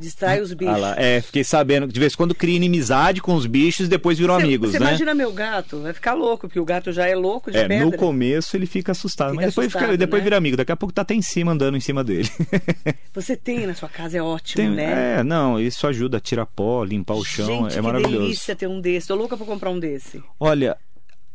[0.00, 0.74] Distrai os bichos.
[0.74, 3.86] Ah lá, é, fiquei sabendo que de vez em quando cria inimizade com os bichos
[3.86, 4.86] e depois viram cê, amigos, cê né?
[4.86, 7.84] imagina meu gato, vai ficar louco, porque o gato já é louco de é, pedra.
[7.84, 10.24] No começo ele fica assustado, fica mas depois, assustado, fica, depois né?
[10.24, 10.56] vira amigo.
[10.56, 12.30] Daqui a pouco tá até em cima, andando em cima dele.
[13.12, 15.18] Você tem na sua casa, é ótimo, tem, né?
[15.18, 18.16] É, não, isso ajuda a tirar pó, limpar o chão, Gente, é maravilhoso.
[18.16, 19.08] que delícia ter um desse.
[19.08, 20.22] Tô louca pra comprar um desse.
[20.38, 20.78] Olha,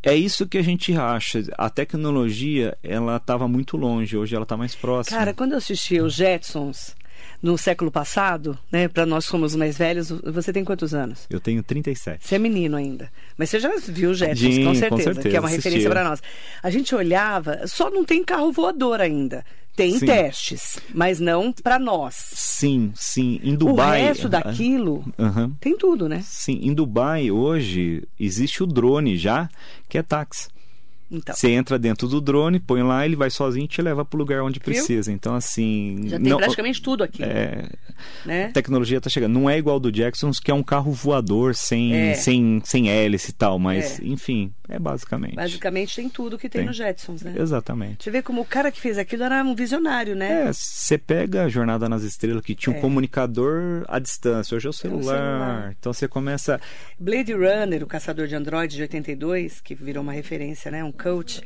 [0.02, 1.44] é isso que a gente acha.
[1.58, 5.18] A tecnologia, ela estava muito longe, hoje ela está mais próxima.
[5.18, 6.96] Cara, quando eu assisti os Jetsons,
[7.42, 8.88] no século passado, né?
[8.88, 11.26] Para nós somos mais velhos, você tem quantos anos?
[11.30, 12.26] Eu tenho 37.
[12.26, 13.12] Você é menino ainda.
[13.38, 15.70] Mas você já viu Jetsons, com, certeza, com certeza, que é uma assistia.
[15.70, 16.22] referência para nós.
[16.64, 19.46] A gente olhava, só não tem carro voador ainda.
[19.76, 20.06] Tem sim.
[20.06, 22.16] testes, mas não para nós.
[22.16, 23.42] Sim, sim.
[23.44, 24.02] Em Dubai.
[24.02, 25.54] O resto daquilo uhum.
[25.60, 26.22] tem tudo, né?
[26.24, 26.60] Sim.
[26.62, 29.50] Em Dubai, hoje, existe o drone já,
[29.90, 30.48] que é táxi.
[31.18, 31.36] Então.
[31.36, 34.20] Você entra dentro do drone, põe lá, ele vai sozinho e te leva para o
[34.20, 35.10] lugar onde precisa.
[35.10, 35.16] Viu?
[35.16, 36.04] Então, assim.
[36.06, 37.24] Já tem não, praticamente tudo aqui.
[37.24, 37.70] É,
[38.26, 38.46] né?
[38.46, 39.34] A tecnologia está chegando.
[39.34, 42.14] Não é igual do Jacksons, que é um carro voador sem, é.
[42.16, 44.06] sem, sem hélice e tal, mas, é.
[44.06, 45.36] enfim, é basicamente.
[45.36, 46.68] Basicamente tem tudo que tem, tem.
[46.68, 47.36] no Jetsons, né?
[47.38, 48.04] Exatamente.
[48.04, 50.48] Você vê como o cara que fez aquilo era um visionário, né?
[50.48, 52.82] É, você pega a Jornada nas Estrelas, que tinha um é.
[52.82, 55.16] comunicador à distância, hoje é o celular.
[55.16, 55.76] É o celular.
[55.80, 56.60] Então você começa.
[57.00, 60.84] Blade Runner, o caçador de androides de 82, que virou uma referência, né?
[60.84, 61.44] Um coach,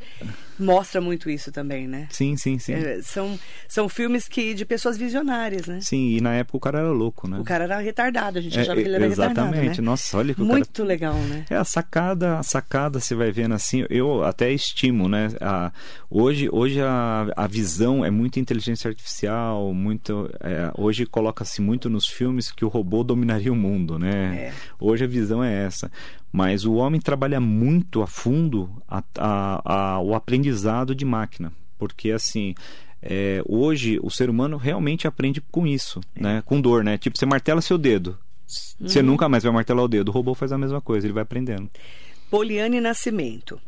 [0.58, 2.08] mostra muito isso também, né?
[2.12, 2.74] Sim, sim, sim.
[2.74, 5.80] É, são, são filmes que de pessoas visionárias, né?
[5.82, 7.38] Sim, e na época o cara era louco, né?
[7.38, 9.30] O cara era retardado, a gente é, achava que ele era exatamente.
[9.30, 9.56] retardado.
[9.56, 9.86] Exatamente, né?
[9.86, 10.88] nossa, olha que Muito cara...
[10.88, 11.46] legal, né?
[11.50, 15.28] É, a sacada, a sacada, você vai vendo assim, eu até estimo, né?
[15.42, 15.74] A,
[16.10, 20.30] hoje hoje a, a visão é muito inteligência artificial, muito.
[20.40, 24.36] É, hoje coloca-se muito nos filmes que o robô dominaria o mundo, né?
[24.36, 24.54] É.
[24.80, 25.92] Hoje a visão é essa.
[26.32, 31.52] Mas o homem trabalha muito a fundo a, a, a, o aprendizado de máquina.
[31.78, 32.54] Porque assim.
[33.02, 36.22] É, hoje o ser humano realmente aprende com isso, é.
[36.22, 36.44] né?
[36.46, 36.98] Com dor, né?
[36.98, 38.18] Tipo, você martela seu dedo.
[38.80, 38.88] Uhum.
[38.88, 40.10] Você nunca mais vai martelar o dedo.
[40.10, 41.70] O robô faz a mesma coisa, ele vai aprendendo.
[42.30, 43.60] Poliane Nascimento.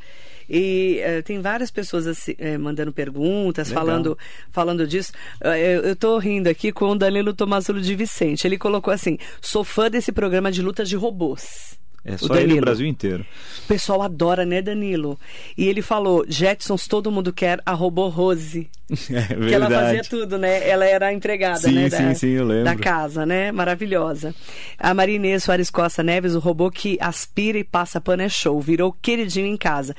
[0.49, 3.85] E eh, tem várias pessoas assim, eh, mandando perguntas, Legal.
[3.85, 4.17] falando,
[4.51, 5.11] falando disso.
[5.41, 8.47] Eh, eu, tô rindo aqui com o Danilo Tomazulo de Vicente.
[8.47, 11.77] Ele colocou assim: sou fã desse programa de lutas de robôs.
[12.05, 13.25] É só ele no Brasil inteiro.
[13.65, 15.19] O pessoal adora, né, Danilo?
[15.57, 18.69] E ele falou: Jetsons, todo mundo quer a robô Rose.
[19.11, 20.09] É Que ela fazia verdade.
[20.09, 20.67] tudo, né?
[20.67, 21.89] Ela era a empregada, Sim, né?
[21.89, 22.63] sim, da, sim, eu lembro.
[22.63, 23.51] Da casa, né?
[23.51, 24.33] Maravilhosa.
[24.79, 28.59] A Marinês Soares Costa Neves, o robô que aspira e passa pano é show.
[28.59, 29.95] Virou queridinho em casa.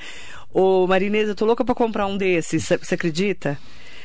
[0.53, 2.65] Ô, Marinês, eu tô louca pra comprar um desses.
[2.65, 3.57] Você acredita?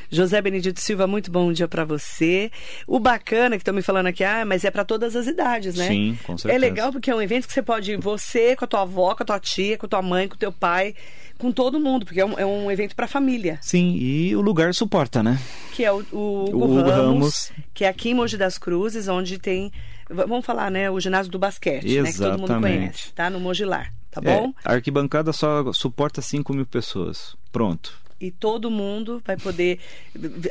[0.09, 2.49] José Benedito Silva, muito bom dia pra você.
[2.87, 5.87] O bacana que estão me falando aqui, ah, mas é pra todas as idades, né?
[5.87, 6.59] Sim, com É certeza.
[6.59, 9.23] legal porque é um evento que você pode ir você, com a tua avó, com
[9.23, 10.95] a tua tia, com a tua mãe, com o teu pai,
[11.37, 13.59] com todo mundo, porque é um, é um evento pra família.
[13.61, 15.39] Sim, e o lugar suporta, né?
[15.73, 17.51] que é o, o Hugo, O Ramos, Ramos.
[17.73, 19.71] que é aqui em Mogi das Cruzes, onde tem,
[20.09, 22.77] vamos falar, né, o ginásio do basquete, né, que todo mundo Exatamente.
[22.79, 23.29] conhece, tá?
[23.29, 24.51] No Mogilar, tá bom?
[24.65, 27.35] É, a arquibancada só suporta 5 mil pessoas.
[27.51, 27.93] Pronto.
[28.19, 29.79] E todo mundo vai poder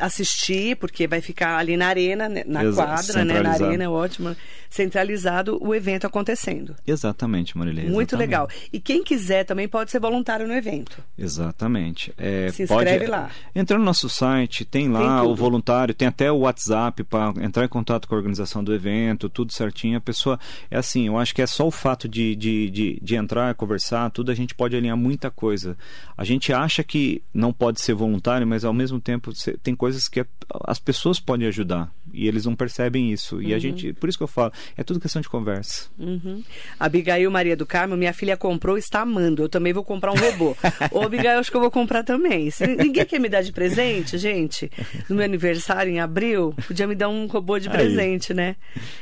[0.00, 4.36] assistir, porque vai ficar ali na arena, né, na quadra, né, na arena, é ótimo,
[4.70, 6.74] centralizado o evento acontecendo.
[6.86, 7.90] Exatamente, Marilene.
[7.90, 8.28] Muito exatamente.
[8.28, 8.48] legal.
[8.72, 11.02] E quem quiser também pode ser voluntário no evento.
[11.18, 12.12] Exatamente.
[12.16, 13.30] É, Se pode- inscreve lá.
[13.54, 17.64] Entra no nosso site, tem lá Tem o voluntário, tem até o WhatsApp para entrar
[17.64, 19.98] em contato com a organização do evento, tudo certinho.
[19.98, 20.38] A pessoa,
[20.70, 24.10] é assim, eu acho que é só o fato de, de, de, de entrar, conversar,
[24.10, 25.76] tudo a gente pode alinhar muita coisa.
[26.16, 30.24] A gente acha que não pode ser voluntário, mas ao mesmo tempo tem coisas que
[30.64, 33.42] as pessoas podem ajudar e eles não percebem isso.
[33.42, 35.86] E a gente, por isso que eu falo, é tudo questão de conversa.
[35.98, 36.42] Uhum.
[36.80, 39.42] Abigail Maria do Carmo, minha filha comprou e está amando.
[39.42, 40.56] Eu também vou comprar um robô.
[40.90, 42.50] Ô, Abigail, acho que eu vou comprar também.
[42.50, 44.70] Se ninguém quer me dar de presente, gente,
[45.08, 47.74] no meu aniversário em abril, podia me dar um robô de Aí.
[47.74, 48.56] presente, né?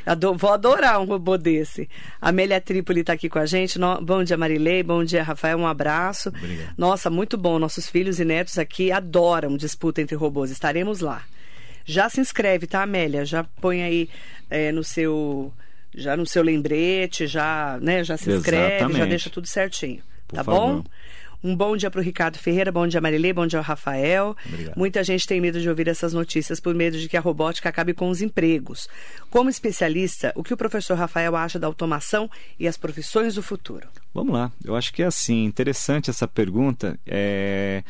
[0.05, 1.88] Ado- vou adorar um robô desse.
[2.20, 3.79] A Amélia Trípoli está aqui com a gente.
[3.79, 4.83] No- Bom dia, Marilei.
[4.83, 5.59] Bom dia, Rafael.
[5.59, 6.29] Um abraço.
[6.31, 6.74] Obrigado.
[6.77, 7.59] Nossa, muito bom.
[7.59, 10.50] Nossos filhos e netos aqui adoram disputa entre robôs.
[10.50, 11.22] Estaremos lá.
[11.85, 13.25] Já se inscreve, tá, Amélia?
[13.25, 14.09] Já põe aí
[14.51, 15.53] é, no seu
[15.97, 19.09] já no seu lembrete, já, né, já se inscreve, já Exatamente.
[19.09, 20.03] deixa tudo certinho.
[20.27, 20.83] Por tá favor.
[20.83, 20.85] bom?
[21.42, 24.35] Um bom dia para o Ricardo Ferreira, bom dia Marilei, bom dia ao Rafael.
[24.47, 24.79] Obrigado.
[24.79, 27.92] Muita gente tem medo de ouvir essas notícias por medo de que a robótica acabe
[27.92, 28.88] com os empregos.
[29.29, 33.87] Como especialista, o que o professor Rafael acha da automação e as profissões do futuro?
[34.14, 34.51] Vamos lá.
[34.64, 36.99] Eu acho que é assim, interessante essa pergunta.
[37.07, 37.85] É...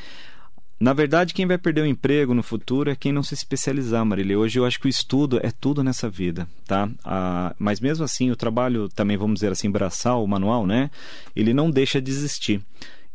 [0.79, 4.39] Na verdade, quem vai perder o emprego no futuro é quem não se especializar, Marília.
[4.39, 6.91] Hoje eu acho que o estudo é tudo nessa vida, tá?
[7.05, 10.91] Ah, mas mesmo assim, o trabalho também, vamos dizer assim, braçal, manual, né?
[11.35, 12.61] Ele não deixa de existir.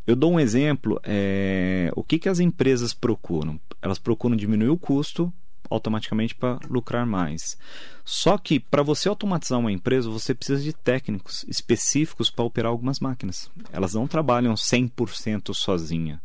[0.07, 0.99] Eu dou um exemplo.
[1.03, 3.59] é, O que, que as empresas procuram?
[3.81, 5.31] Elas procuram diminuir o custo
[5.69, 7.57] automaticamente para lucrar mais.
[8.03, 12.99] Só que para você automatizar uma empresa, você precisa de técnicos específicos para operar algumas
[12.99, 13.51] máquinas.
[13.71, 16.19] Elas não trabalham 100% sozinha.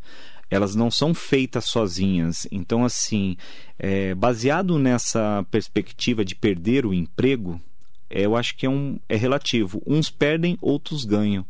[0.54, 2.46] Elas não são feitas sozinhas.
[2.48, 3.36] Então, assim,
[3.76, 7.60] é, baseado nessa perspectiva de perder o emprego,
[8.08, 9.82] é, eu acho que é, um, é relativo.
[9.84, 11.44] Uns perdem, outros ganham.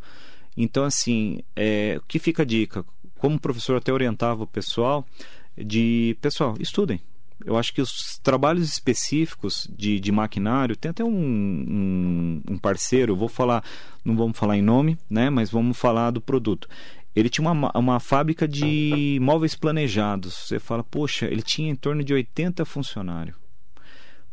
[0.57, 2.83] Então, assim, é, que fica a dica?
[3.19, 5.07] Como o professor até orientava o pessoal,
[5.55, 6.99] de pessoal, estudem.
[7.45, 13.15] Eu acho que os trabalhos específicos de, de maquinário, tem até um, um, um parceiro,
[13.15, 13.63] vou falar,
[14.03, 15.29] não vamos falar em nome, né?
[15.29, 16.69] Mas vamos falar do produto.
[17.15, 20.35] Ele tinha uma, uma fábrica de móveis planejados.
[20.35, 23.37] Você fala, poxa, ele tinha em torno de 80 funcionários.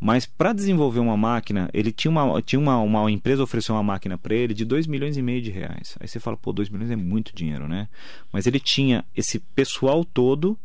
[0.04, 4.18] Mas para desenvolver uma máquina, ele tinha uma, tinha uma, uma empresa ofereceu uma máquina
[4.18, 5.96] para ele de 2 milhões e meio de reais.
[6.00, 7.88] Aí você fala, pô, 2 milhões é muito dinheiro, né?
[8.34, 10.58] Mas ele tinha esse pessoal todo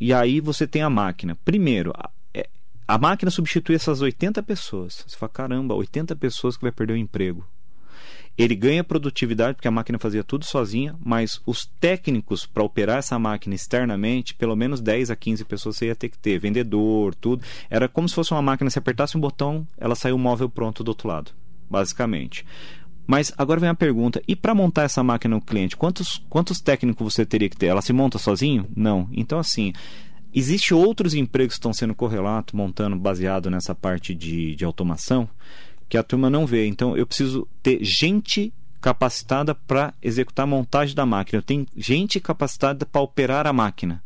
[0.00, 1.36] e aí você tem a máquina.
[1.44, 2.48] Primeiro, a, é,
[2.88, 5.04] a máquina substitui essas 80 pessoas.
[5.06, 7.46] Você fala, caramba, 80 pessoas que vai perder o emprego.
[8.38, 13.18] Ele ganha produtividade porque a máquina fazia tudo sozinha, mas os técnicos para operar essa
[13.18, 17.42] máquina externamente, pelo menos 10 a 15 pessoas você ia ter que ter, vendedor, tudo.
[17.68, 20.84] Era como se fosse uma máquina, se apertasse um botão, ela saiu o móvel pronto
[20.84, 21.32] do outro lado,
[21.68, 22.46] basicamente.
[23.08, 27.12] Mas agora vem a pergunta: e para montar essa máquina no cliente, quantos, quantos técnicos
[27.12, 27.66] você teria que ter?
[27.66, 28.68] Ela se monta sozinho?
[28.76, 29.08] Não.
[29.10, 29.72] Então, assim,
[30.34, 35.28] Existem outros empregos que estão sendo correlatos, montando baseado nessa parte de, de automação,
[35.88, 36.66] que a turma não vê.
[36.66, 42.20] Então, eu preciso ter gente capacitada para executar a montagem da máquina, eu tenho gente
[42.20, 44.02] capacitada para operar a máquina.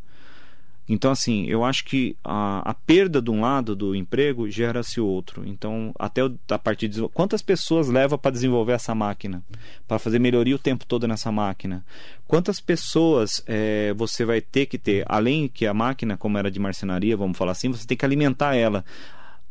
[0.88, 5.46] Então, assim, eu acho que a, a perda de um lado do emprego gera-se outro.
[5.46, 7.00] Então, até a partir de.
[7.10, 9.42] Quantas pessoas leva para desenvolver essa máquina?
[9.86, 11.84] Para fazer melhoria o tempo todo nessa máquina?
[12.26, 15.04] Quantas pessoas é, você vai ter que ter?
[15.08, 18.56] Além que a máquina, como era de marcenaria, vamos falar assim, você tem que alimentar
[18.56, 18.84] ela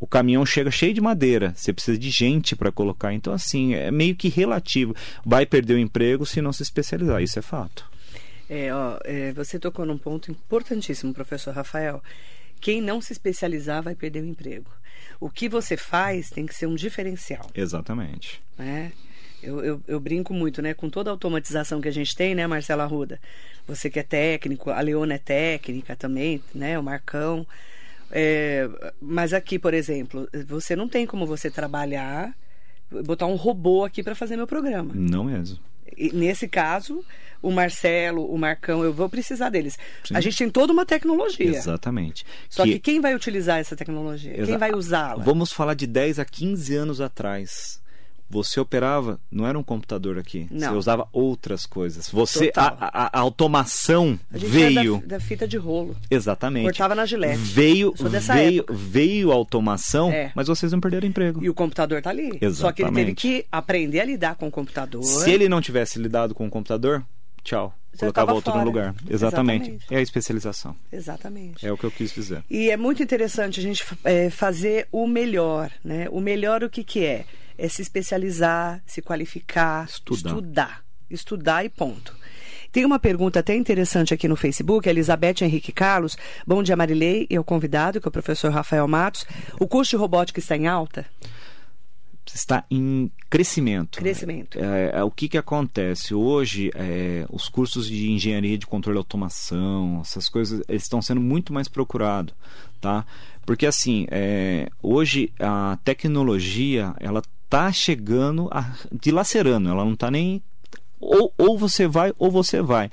[0.01, 3.13] o caminhão chega cheio de madeira, você precisa de gente para colocar.
[3.13, 4.95] Então, assim, é meio que relativo.
[5.23, 7.87] Vai perder o emprego se não se especializar, isso é fato.
[8.49, 12.01] É, ó, é, você tocou num ponto importantíssimo, professor Rafael.
[12.59, 14.71] Quem não se especializar vai perder o emprego.
[15.19, 17.47] O que você faz tem que ser um diferencial.
[17.53, 18.41] Exatamente.
[18.57, 18.91] Né?
[19.43, 20.73] Eu, eu, eu, brinco muito, né?
[20.73, 23.19] Com toda a automatização que a gente tem, né, Marcela Ruda?
[23.67, 26.77] Você que é técnico, a Leona é técnica também, né?
[26.79, 27.45] O Marcão.
[28.11, 28.69] É,
[29.01, 32.35] mas aqui, por exemplo, você não tem como você trabalhar,
[33.05, 34.93] botar um robô aqui para fazer meu programa.
[34.93, 35.59] Não mesmo.
[35.97, 37.03] E, nesse caso,
[37.41, 39.77] o Marcelo, o Marcão, eu vou precisar deles.
[40.03, 40.15] Sim.
[40.15, 41.49] A gente tem toda uma tecnologia.
[41.49, 42.25] Exatamente.
[42.49, 44.33] Só que, que quem vai utilizar essa tecnologia?
[44.33, 44.45] Exa...
[44.45, 45.23] Quem vai usá-la?
[45.23, 47.80] Vamos falar de 10 a 15 anos atrás
[48.31, 50.47] você operava, não era um computador aqui.
[50.49, 50.69] Não.
[50.69, 52.09] Você usava outras coisas.
[52.09, 55.97] Você a, a, a, automação a veio da, da, fita de rolo.
[56.09, 56.63] Exatamente.
[56.63, 57.37] Cortava na gilete.
[57.37, 58.73] Veio veio época.
[58.73, 60.31] veio a automação, é.
[60.33, 61.43] mas vocês não perderam emprego.
[61.43, 62.29] E o computador está ali.
[62.41, 62.55] Exatamente.
[62.55, 65.03] Só que ele teve que aprender a lidar com o computador.
[65.03, 67.03] Se ele não tivesse lidado com o computador,
[67.43, 67.75] tchau.
[67.93, 68.63] Já colocava outro fora.
[68.63, 68.95] no lugar.
[69.09, 69.63] Exatamente.
[69.63, 69.85] Exatamente.
[69.91, 70.75] É a especialização.
[70.91, 71.67] Exatamente.
[71.67, 72.41] É o que eu quis dizer.
[72.49, 76.07] E é muito interessante a gente é, fazer o melhor, né?
[76.09, 77.25] O melhor o que que é?
[77.61, 80.29] É se especializar, se qualificar, estudar.
[80.29, 82.15] estudar, estudar e ponto.
[82.71, 86.17] Tem uma pergunta até interessante aqui no Facebook, Elizabeth Henrique Carlos.
[86.47, 89.25] Bom dia, Marilei, e o convidado, que é o professor Rafael Matos.
[89.59, 91.05] O curso de robótica está em alta?
[92.33, 93.99] Está em crescimento.
[93.99, 94.57] Crescimento.
[94.57, 96.15] É, é, o que, que acontece?
[96.15, 101.21] Hoje, é, os cursos de engenharia de controle e automação, essas coisas, eles estão sendo
[101.21, 102.33] muito mais procurados,
[102.79, 103.05] tá?
[103.45, 107.21] Porque, assim, é, hoje a tecnologia, ela
[107.51, 110.41] tá chegando, a, dilacerando, ela não está nem.
[111.01, 112.89] Ou, ou você vai, ou você vai.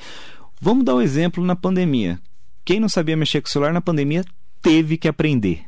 [0.60, 2.18] Vamos dar um exemplo na pandemia.
[2.64, 4.24] Quem não sabia mexer com o celular na pandemia
[4.60, 5.64] teve que aprender.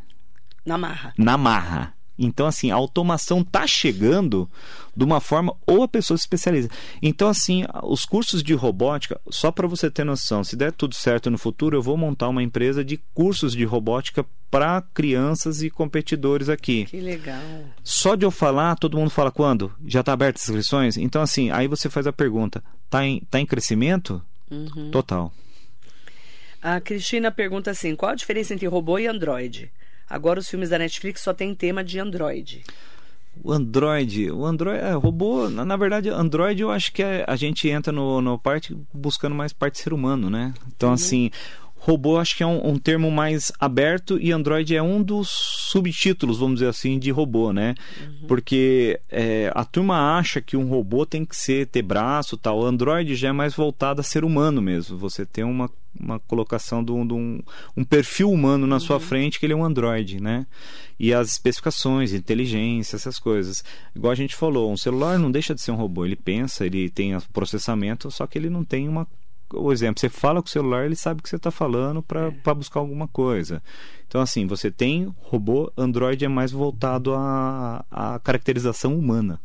[0.66, 1.14] Na marra.
[1.16, 1.94] Na marra.
[2.22, 4.48] Então, assim, a automação está chegando
[4.94, 6.68] de uma forma ou a pessoa se especializa.
[7.00, 11.30] Então, assim, os cursos de robótica, só para você ter noção, se der tudo certo
[11.30, 16.50] no futuro, eu vou montar uma empresa de cursos de robótica para crianças e competidores
[16.50, 16.84] aqui.
[16.84, 17.40] Que legal.
[17.82, 19.72] Só de eu falar, todo mundo fala quando?
[19.86, 20.98] Já está aberto as inscrições?
[20.98, 24.20] Então, assim, aí você faz a pergunta: está em, tá em crescimento?
[24.50, 24.90] Uhum.
[24.90, 25.32] Total.
[26.60, 29.72] A Cristina pergunta assim: qual a diferença entre robô e androide?
[30.10, 32.64] Agora os filmes da Netflix só tem tema de Android.
[33.42, 37.36] O Android, o Android, é, robô, na, na, verdade, Android eu acho que é, a
[37.36, 40.52] gente entra no, no parte buscando mais parte ser humano, né?
[40.66, 40.94] Então, uhum.
[40.94, 41.30] assim,
[41.80, 46.38] robô acho que é um, um, termo mais aberto e Android é um dos subtítulos,
[46.38, 47.74] vamos dizer assim, de robô, né?
[48.00, 48.26] Uhum.
[48.28, 52.64] Porque é, a turma acha que um robô tem que ser ter braço tal.
[52.64, 54.98] Android já é mais voltado a ser humano mesmo.
[54.98, 57.42] Você tem uma uma colocação de um, de um,
[57.76, 58.80] um perfil humano na uhum.
[58.80, 60.46] sua frente que ele é um Android, né?
[60.98, 63.64] E as especificações, inteligência, essas coisas.
[63.94, 66.04] Igual a gente falou, um celular não deixa de ser um robô.
[66.04, 69.06] Ele pensa, ele tem processamento, só que ele não tem uma
[69.52, 72.26] o exemplo, você fala com o celular, ele sabe o que você está falando para
[72.26, 72.54] é.
[72.54, 73.62] buscar alguma coisa.
[74.06, 79.40] Então, assim, você tem robô, Android é mais voltado à, à caracterização humana.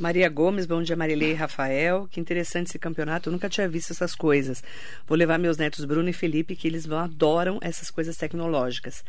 [0.00, 2.08] Maria Gomes, bom dia Marilei e Rafael.
[2.10, 4.64] Que interessante esse campeonato, eu nunca tinha visto essas coisas.
[5.06, 9.04] Vou levar meus netos Bruno e Felipe, que eles adoram essas coisas tecnológicas.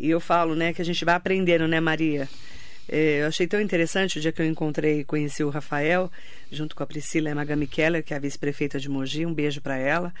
[0.00, 2.26] E eu falo, né, que a gente vai aprendendo, né, Maria?
[2.88, 6.10] É, eu achei tão interessante o dia que eu encontrei e conheci o Rafael,
[6.50, 9.26] junto com a Priscila Emagami Keller, que é a vice-prefeita de Mogi.
[9.26, 10.14] Um beijo para ela.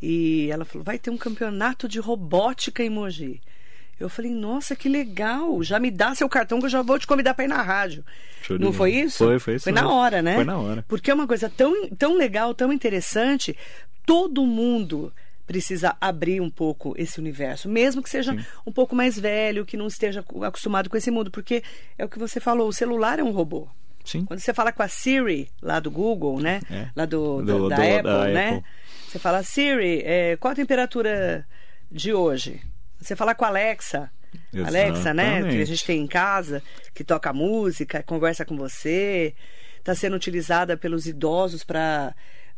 [0.00, 3.42] E ela falou: vai ter um campeonato de robótica em Mogi.
[4.00, 5.62] Eu falei, nossa, que legal.
[5.62, 8.02] Já me dá seu cartão que eu já vou te convidar para ir na rádio.
[8.58, 9.18] Não foi isso?
[9.18, 9.64] Foi, foi isso.
[9.64, 10.36] Foi na hora, né?
[10.36, 10.84] Foi na hora.
[10.88, 13.54] Porque é uma coisa tão, tão legal, tão interessante.
[14.06, 15.12] Todo mundo
[15.46, 18.44] precisa abrir um pouco esse universo, mesmo que seja Sim.
[18.64, 21.62] um pouco mais velho, que não esteja acostumado com esse mundo, porque
[21.98, 23.68] é o que você falou, o celular é um robô.
[24.04, 24.24] Sim.
[24.24, 26.60] Quando você fala com a Siri lá do Google, né?
[26.70, 26.88] É.
[26.94, 28.48] Lá do, do, da, da, do, Apple, da, né?
[28.48, 28.64] Apple.
[29.08, 31.44] Você fala, Siri, é, qual a temperatura
[31.90, 32.60] de hoje?
[33.00, 34.10] Você falar com a Alexa,
[34.52, 34.88] Exatamente.
[34.90, 35.42] Alexa, né?
[35.42, 36.62] Que a gente tem em casa,
[36.94, 39.34] que toca música, conversa com você,
[39.78, 42.14] está sendo utilizada pelos idosos para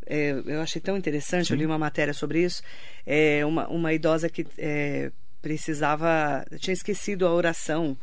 [0.06, 1.54] é, eu achei tão interessante, Sim.
[1.54, 2.62] eu li uma matéria sobre isso.
[3.06, 6.44] É, uma, uma idosa que é, precisava.
[6.58, 7.96] tinha esquecido a oração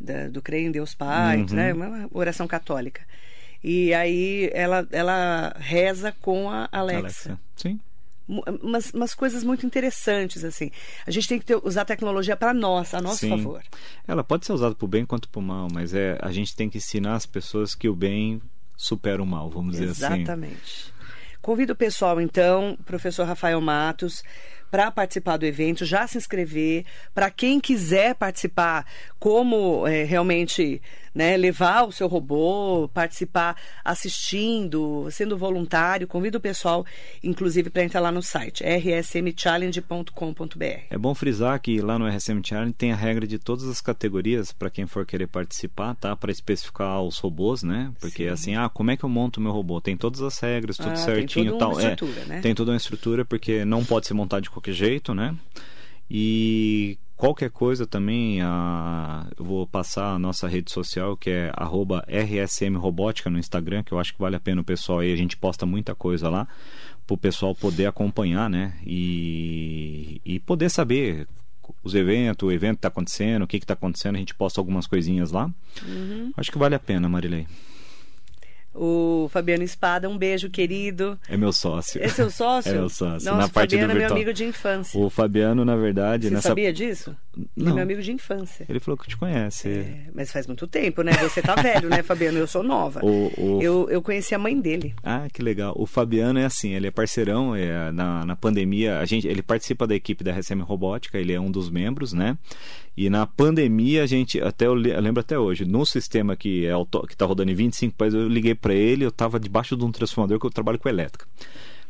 [0.00, 1.46] da, do Creio em Deus Pai, uhum.
[1.54, 1.72] né?
[1.72, 3.02] uma oração católica.
[3.62, 7.30] E aí ela, ela reza com a Alexa.
[7.30, 7.40] Alexa.
[7.56, 7.80] Sim.
[8.62, 10.70] Umas, umas coisas muito interessantes, assim.
[11.06, 13.30] A gente tem que ter- usar a tecnologia para nós, a nosso Sim.
[13.30, 13.62] favor.
[14.06, 16.54] Ela pode ser usada para o bem quanto para o mal, mas é a gente
[16.54, 18.40] tem que ensinar as pessoas que o bem
[18.76, 20.20] supera o mal, vamos dizer assim.
[20.20, 20.92] Exatamente.
[21.42, 24.22] Convido o pessoal, então, professor Rafael Matos,
[24.70, 26.84] para participar do evento, já se inscrever.
[27.14, 28.86] Para quem quiser participar,
[29.18, 30.80] como é, realmente
[31.14, 36.84] né, levar o seu robô, participar assistindo, sendo voluntário, convido o pessoal,
[37.22, 40.64] inclusive, para entrar lá no site rsmchallenge.com.br.
[40.88, 44.52] É bom frisar que lá no RSM Challenge tem a regra de todas as categorias
[44.52, 46.14] para quem for querer participar, tá?
[46.14, 47.92] Para especificar os robôs, né?
[48.00, 49.80] Porque assim, ah, como é que eu monto o meu robô?
[49.80, 51.80] Tem todas as regras, tudo Ah, tem certinho, toda uma tal.
[51.80, 52.40] É, estrutura, né?
[52.40, 55.36] Tem toda uma estrutura porque não pode ser montado de qualquer jeito, né?
[56.10, 59.26] E qualquer coisa também, a...
[59.38, 63.92] eu vou passar a nossa rede social que é arroba RSM Robótica no Instagram, que
[63.92, 66.48] eu acho que vale a pena o pessoal aí, a gente posta muita coisa lá
[67.06, 68.76] para o pessoal poder acompanhar, né?
[68.84, 71.26] E, e poder saber
[71.82, 74.86] os eventos, o evento que está acontecendo, o que está acontecendo, a gente posta algumas
[74.86, 75.50] coisinhas lá.
[75.82, 76.32] Uhum.
[76.36, 77.46] Acho que vale a pena, Marilei.
[78.72, 81.18] O Fabiano Espada, um beijo, querido.
[81.28, 82.00] É meu sócio.
[82.02, 82.70] É seu sócio?
[82.72, 83.26] É meu sócio.
[83.26, 84.98] Nossa, na o parte Fabiano do é meu amigo de infância.
[85.00, 86.48] O Fabiano, na verdade, Você nessa.
[86.48, 87.14] sabia disso?
[87.36, 87.74] Ele é Não.
[87.74, 88.64] meu amigo de infância.
[88.68, 89.68] Ele falou que te conhece.
[89.68, 91.12] É, mas faz muito tempo, né?
[91.14, 92.38] Você tá velho, né, Fabiano?
[92.38, 93.00] Eu sou nova.
[93.04, 94.94] O, o- Eu, eu conheci a mãe dele.
[95.02, 95.72] Ah, que legal.
[95.76, 99.86] O Fabiano é assim, ele é parceirão, é, na, na pandemia, a gente, ele participa
[99.86, 102.36] da equipe da RSM Robótica, ele é um dos membros, né?
[102.96, 106.70] E na pandemia, a gente, até eu, eu lembro até hoje, no sistema que é
[106.72, 109.84] auto, que tá rodando em 25 países, eu liguei para ele, eu tava debaixo de
[109.84, 111.26] um transformador que eu trabalho com elétrica.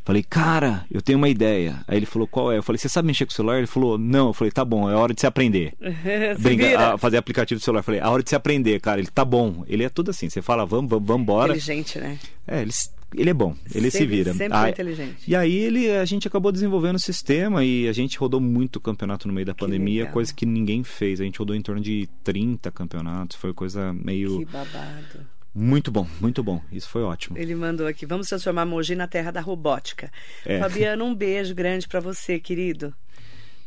[0.03, 1.85] Falei, cara, eu tenho uma ideia.
[1.87, 2.57] Aí ele falou, qual é?
[2.57, 3.59] Eu falei, você sabe mexer com o celular?
[3.59, 4.29] Ele falou, não.
[4.29, 5.75] Eu falei, tá bom, é hora de você aprender.
[6.37, 7.81] Se Brinca- a fazer aplicativo do celular.
[7.81, 8.99] Eu falei, a hora de você aprender, cara.
[8.99, 9.62] Ele tá bom.
[9.68, 10.29] Ele é tudo assim.
[10.31, 11.53] Você fala, vamos, vamos, vamos embora.
[11.53, 12.18] Inteligente, né?
[12.47, 12.71] É, ele,
[13.14, 14.33] ele é bom, ele se Sempre- vira.
[14.33, 15.16] sempre Ah, inteligente.
[15.29, 19.29] E aí ele, a gente acabou desenvolvendo o sistema e a gente rodou muito campeonato
[19.29, 20.14] no meio da pandemia, legal.
[20.14, 21.21] coisa que ninguém fez.
[21.21, 25.27] A gente rodou em torno de 30 campeonatos, foi coisa meio Que babado.
[25.55, 26.61] Muito bom, muito bom.
[26.72, 27.36] Isso foi ótimo.
[27.38, 30.11] Ele mandou aqui, vamos transformar Mogi na terra da robótica.
[30.46, 30.59] É.
[30.61, 32.94] Fabiano, um beijo grande pra você, querido.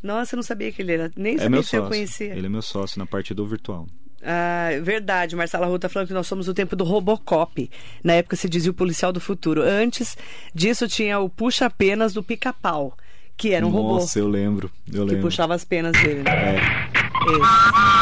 [0.02, 1.12] Nossa, eu não sabia que ele era.
[1.16, 1.96] Nem É sabia meu se eu sócio.
[1.96, 2.36] conhecia.
[2.36, 3.88] Ele é meu sócio na parte do virtual.
[4.26, 7.70] Ah, verdade, Marcela Rua tá falando que nós somos o tempo do Robocop.
[8.04, 9.62] Na época se dizia o policial do futuro.
[9.62, 10.18] Antes
[10.56, 12.98] disso tinha o puxa-penas do pica-pau,
[13.36, 14.72] que era um robô Nossa, eu lembro.
[14.88, 15.22] Eu que lembro.
[15.24, 16.24] puxava as penas dele.
[16.24, 16.56] né?
[16.56, 17.03] É.
[17.28, 17.42] Esse.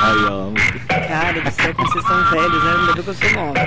[0.04, 1.08] Aí, ó, a música.
[1.08, 2.72] Cara do céu, vocês são velhos, né?
[2.72, 3.60] Ainda bem que eu sou nova.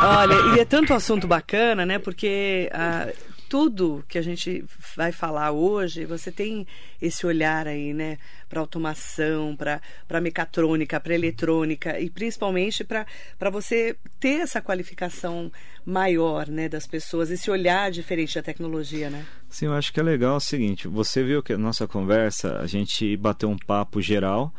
[0.18, 1.98] Olha, e é tanto assunto bacana, né?
[1.98, 3.08] Porque ah,
[3.48, 4.64] tudo que a gente
[4.96, 6.66] vai falar hoje, você tem
[7.00, 8.18] esse olhar aí, né?
[8.48, 15.50] Para automação, para mecatrônica, para eletrônica e principalmente para você ter essa qualificação
[15.84, 16.68] maior, né?
[16.68, 19.24] Das pessoas, esse olhar diferente da tecnologia, né?
[19.48, 22.66] Sim, eu acho que é legal o seguinte, você viu que a nossa conversa, a
[22.66, 24.52] gente bateu um papo geral.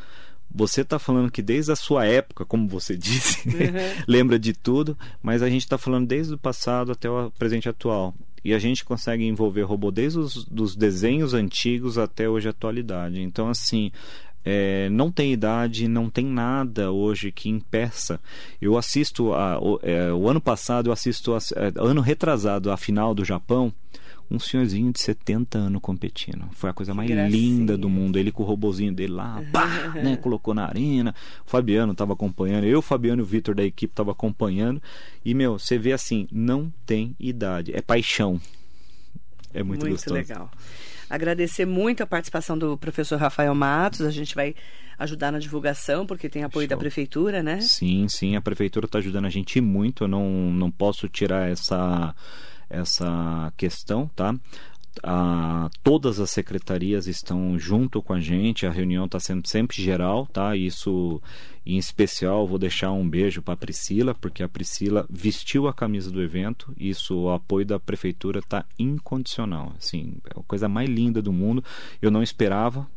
[0.54, 4.04] Você está falando que desde a sua época, como você disse, Uhum.
[4.08, 8.14] lembra de tudo, mas a gente está falando desde o passado até o presente atual.
[8.44, 13.20] E a gente consegue envolver robô desde os dos desenhos antigos até hoje a atualidade.
[13.22, 13.92] Então, assim,
[14.46, 18.18] é, não tem idade, não tem nada hoje que impeça.
[18.62, 22.78] Eu assisto, a, o, é, o ano passado, eu assisto, a, é, ano retrasado, a
[22.78, 23.74] final do Japão,
[24.30, 26.48] um senhorzinho de 70 anos competindo.
[26.52, 27.30] Foi a coisa mais gracinha.
[27.30, 28.18] linda do mundo.
[28.20, 31.16] Ele com o robozinho dele lá, pá, né, colocou na arena.
[31.46, 34.82] O Fabiano estava acompanhando, eu, o Fabiano e o Vitor da equipe estava acompanhando.
[35.24, 38.40] E, meu, você vê assim, não tem idade, é paixão.
[39.54, 40.16] É muito, Muito gostoso.
[40.16, 40.52] legal.
[41.10, 44.02] Agradecer muito a participação do professor Rafael Matos.
[44.02, 44.54] A gente vai
[45.00, 46.76] ajudar na divulgação, porque tem apoio Show.
[46.76, 47.62] da prefeitura, né?
[47.62, 50.04] Sim, sim, a prefeitura está ajudando a gente muito.
[50.04, 52.14] Eu não, não posso tirar essa,
[52.70, 54.36] essa questão, tá?
[55.04, 60.26] Ah, todas as secretarias estão junto com a gente, a reunião está sendo sempre geral,
[60.28, 60.56] tá?
[60.56, 61.22] Isso,
[61.66, 66.10] em especial, vou deixar um beijo para a Priscila, porque a Priscila vestiu a camisa
[66.10, 66.74] do evento.
[66.80, 69.74] Isso, o apoio da prefeitura está incondicional.
[69.78, 71.64] Assim, é a coisa mais linda do mundo.
[72.02, 72.88] Eu não esperava,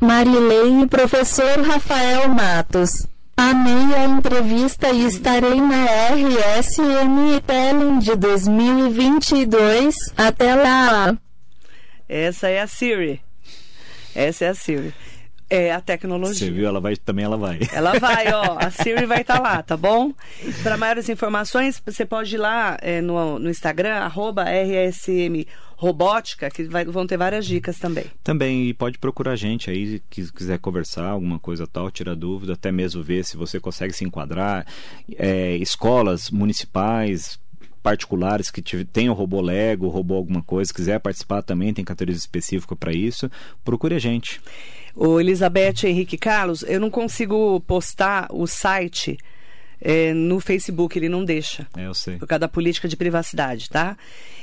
[0.00, 3.08] Marilei e professor Rafael Matos.
[3.36, 9.96] Amei a entrevista e estarei na RSM Talent 2022.
[10.16, 11.18] Até lá!
[12.08, 13.20] Essa é a Siri.
[14.14, 14.94] Essa é a Siri.
[15.48, 16.34] É a tecnologia.
[16.34, 16.66] Você viu?
[16.66, 17.60] Ela vai, também ela vai.
[17.72, 18.56] Ela vai, ó.
[18.64, 20.12] A Siri vai estar tá lá, tá bom?
[20.62, 26.64] Para maiores informações, você pode ir lá é, no, no Instagram, arroba RSM robótica, que
[26.64, 28.06] vai, vão ter várias dicas também.
[28.22, 32.54] Também, e pode procurar a gente aí, que quiser conversar, alguma coisa tal, tirar dúvida,
[32.54, 34.66] até mesmo ver se você consegue se enquadrar.
[35.16, 37.38] É, escolas municipais,
[37.84, 42.94] particulares que tenham robô Lego, robô alguma coisa, quiser participar também, tem categorias específicas para
[42.94, 43.30] isso,
[43.62, 44.40] procure a gente.
[44.96, 49.18] O Elizabeth Henrique Carlos, eu não consigo postar o site
[49.82, 51.66] é, no Facebook, ele não deixa.
[51.76, 52.16] É, eu sei.
[52.16, 53.98] Por causa da política de privacidade, tá?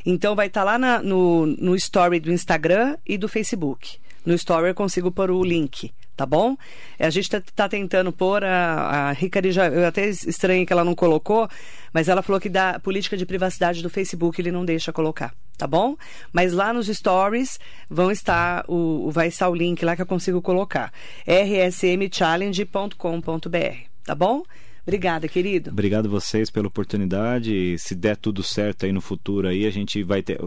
[0.05, 3.97] Então vai estar tá lá na, no, no story do Instagram e do Facebook.
[4.23, 5.91] No story eu consigo pôr o link,
[6.21, 6.55] tá bom?
[6.99, 10.83] A gente está tá tentando pôr, a, a Ricari já, eu até estranhei que ela
[10.83, 11.49] não colocou,
[11.91, 15.65] mas ela falou que da política de privacidade do Facebook ele não deixa colocar, tá
[15.65, 15.97] bom?
[16.31, 17.59] Mas lá nos stories
[17.89, 20.93] vão estar o, vai estar o link lá que eu consigo colocar.
[21.25, 24.43] rsmchallenge.com.br, tá bom?
[24.83, 25.71] Obrigada, querido.
[25.71, 27.79] Obrigado vocês pela oportunidade.
[27.79, 30.39] Se der tudo certo aí no futuro aí, a gente vai ter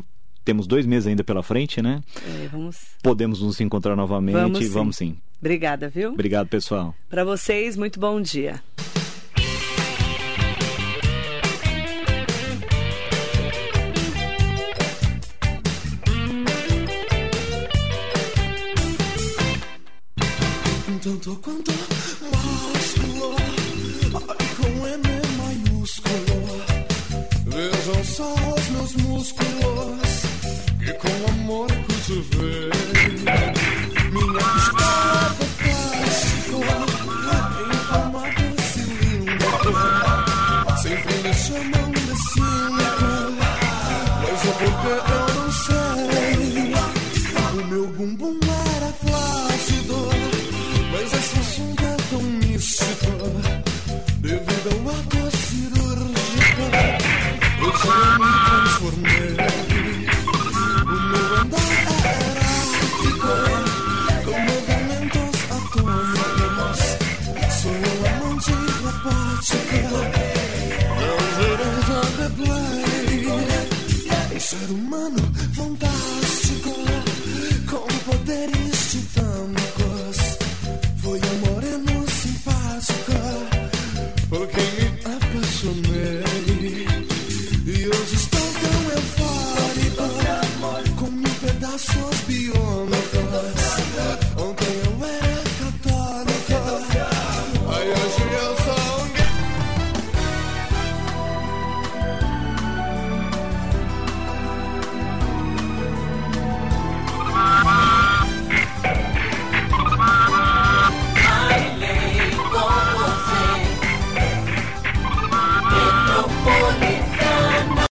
[0.45, 2.03] temos dois meses ainda pela frente, né?
[2.27, 2.77] É, vamos...
[3.03, 4.35] Podemos nos encontrar novamente.
[4.35, 4.69] Vamos sim.
[4.69, 5.17] Vamos sim.
[5.41, 6.13] Obrigada, viu?
[6.13, 6.95] Obrigado, pessoal.
[7.09, 8.63] Para vocês, muito bom dia.
[21.05, 21.71] Tanto quanto
[31.47, 32.94] ser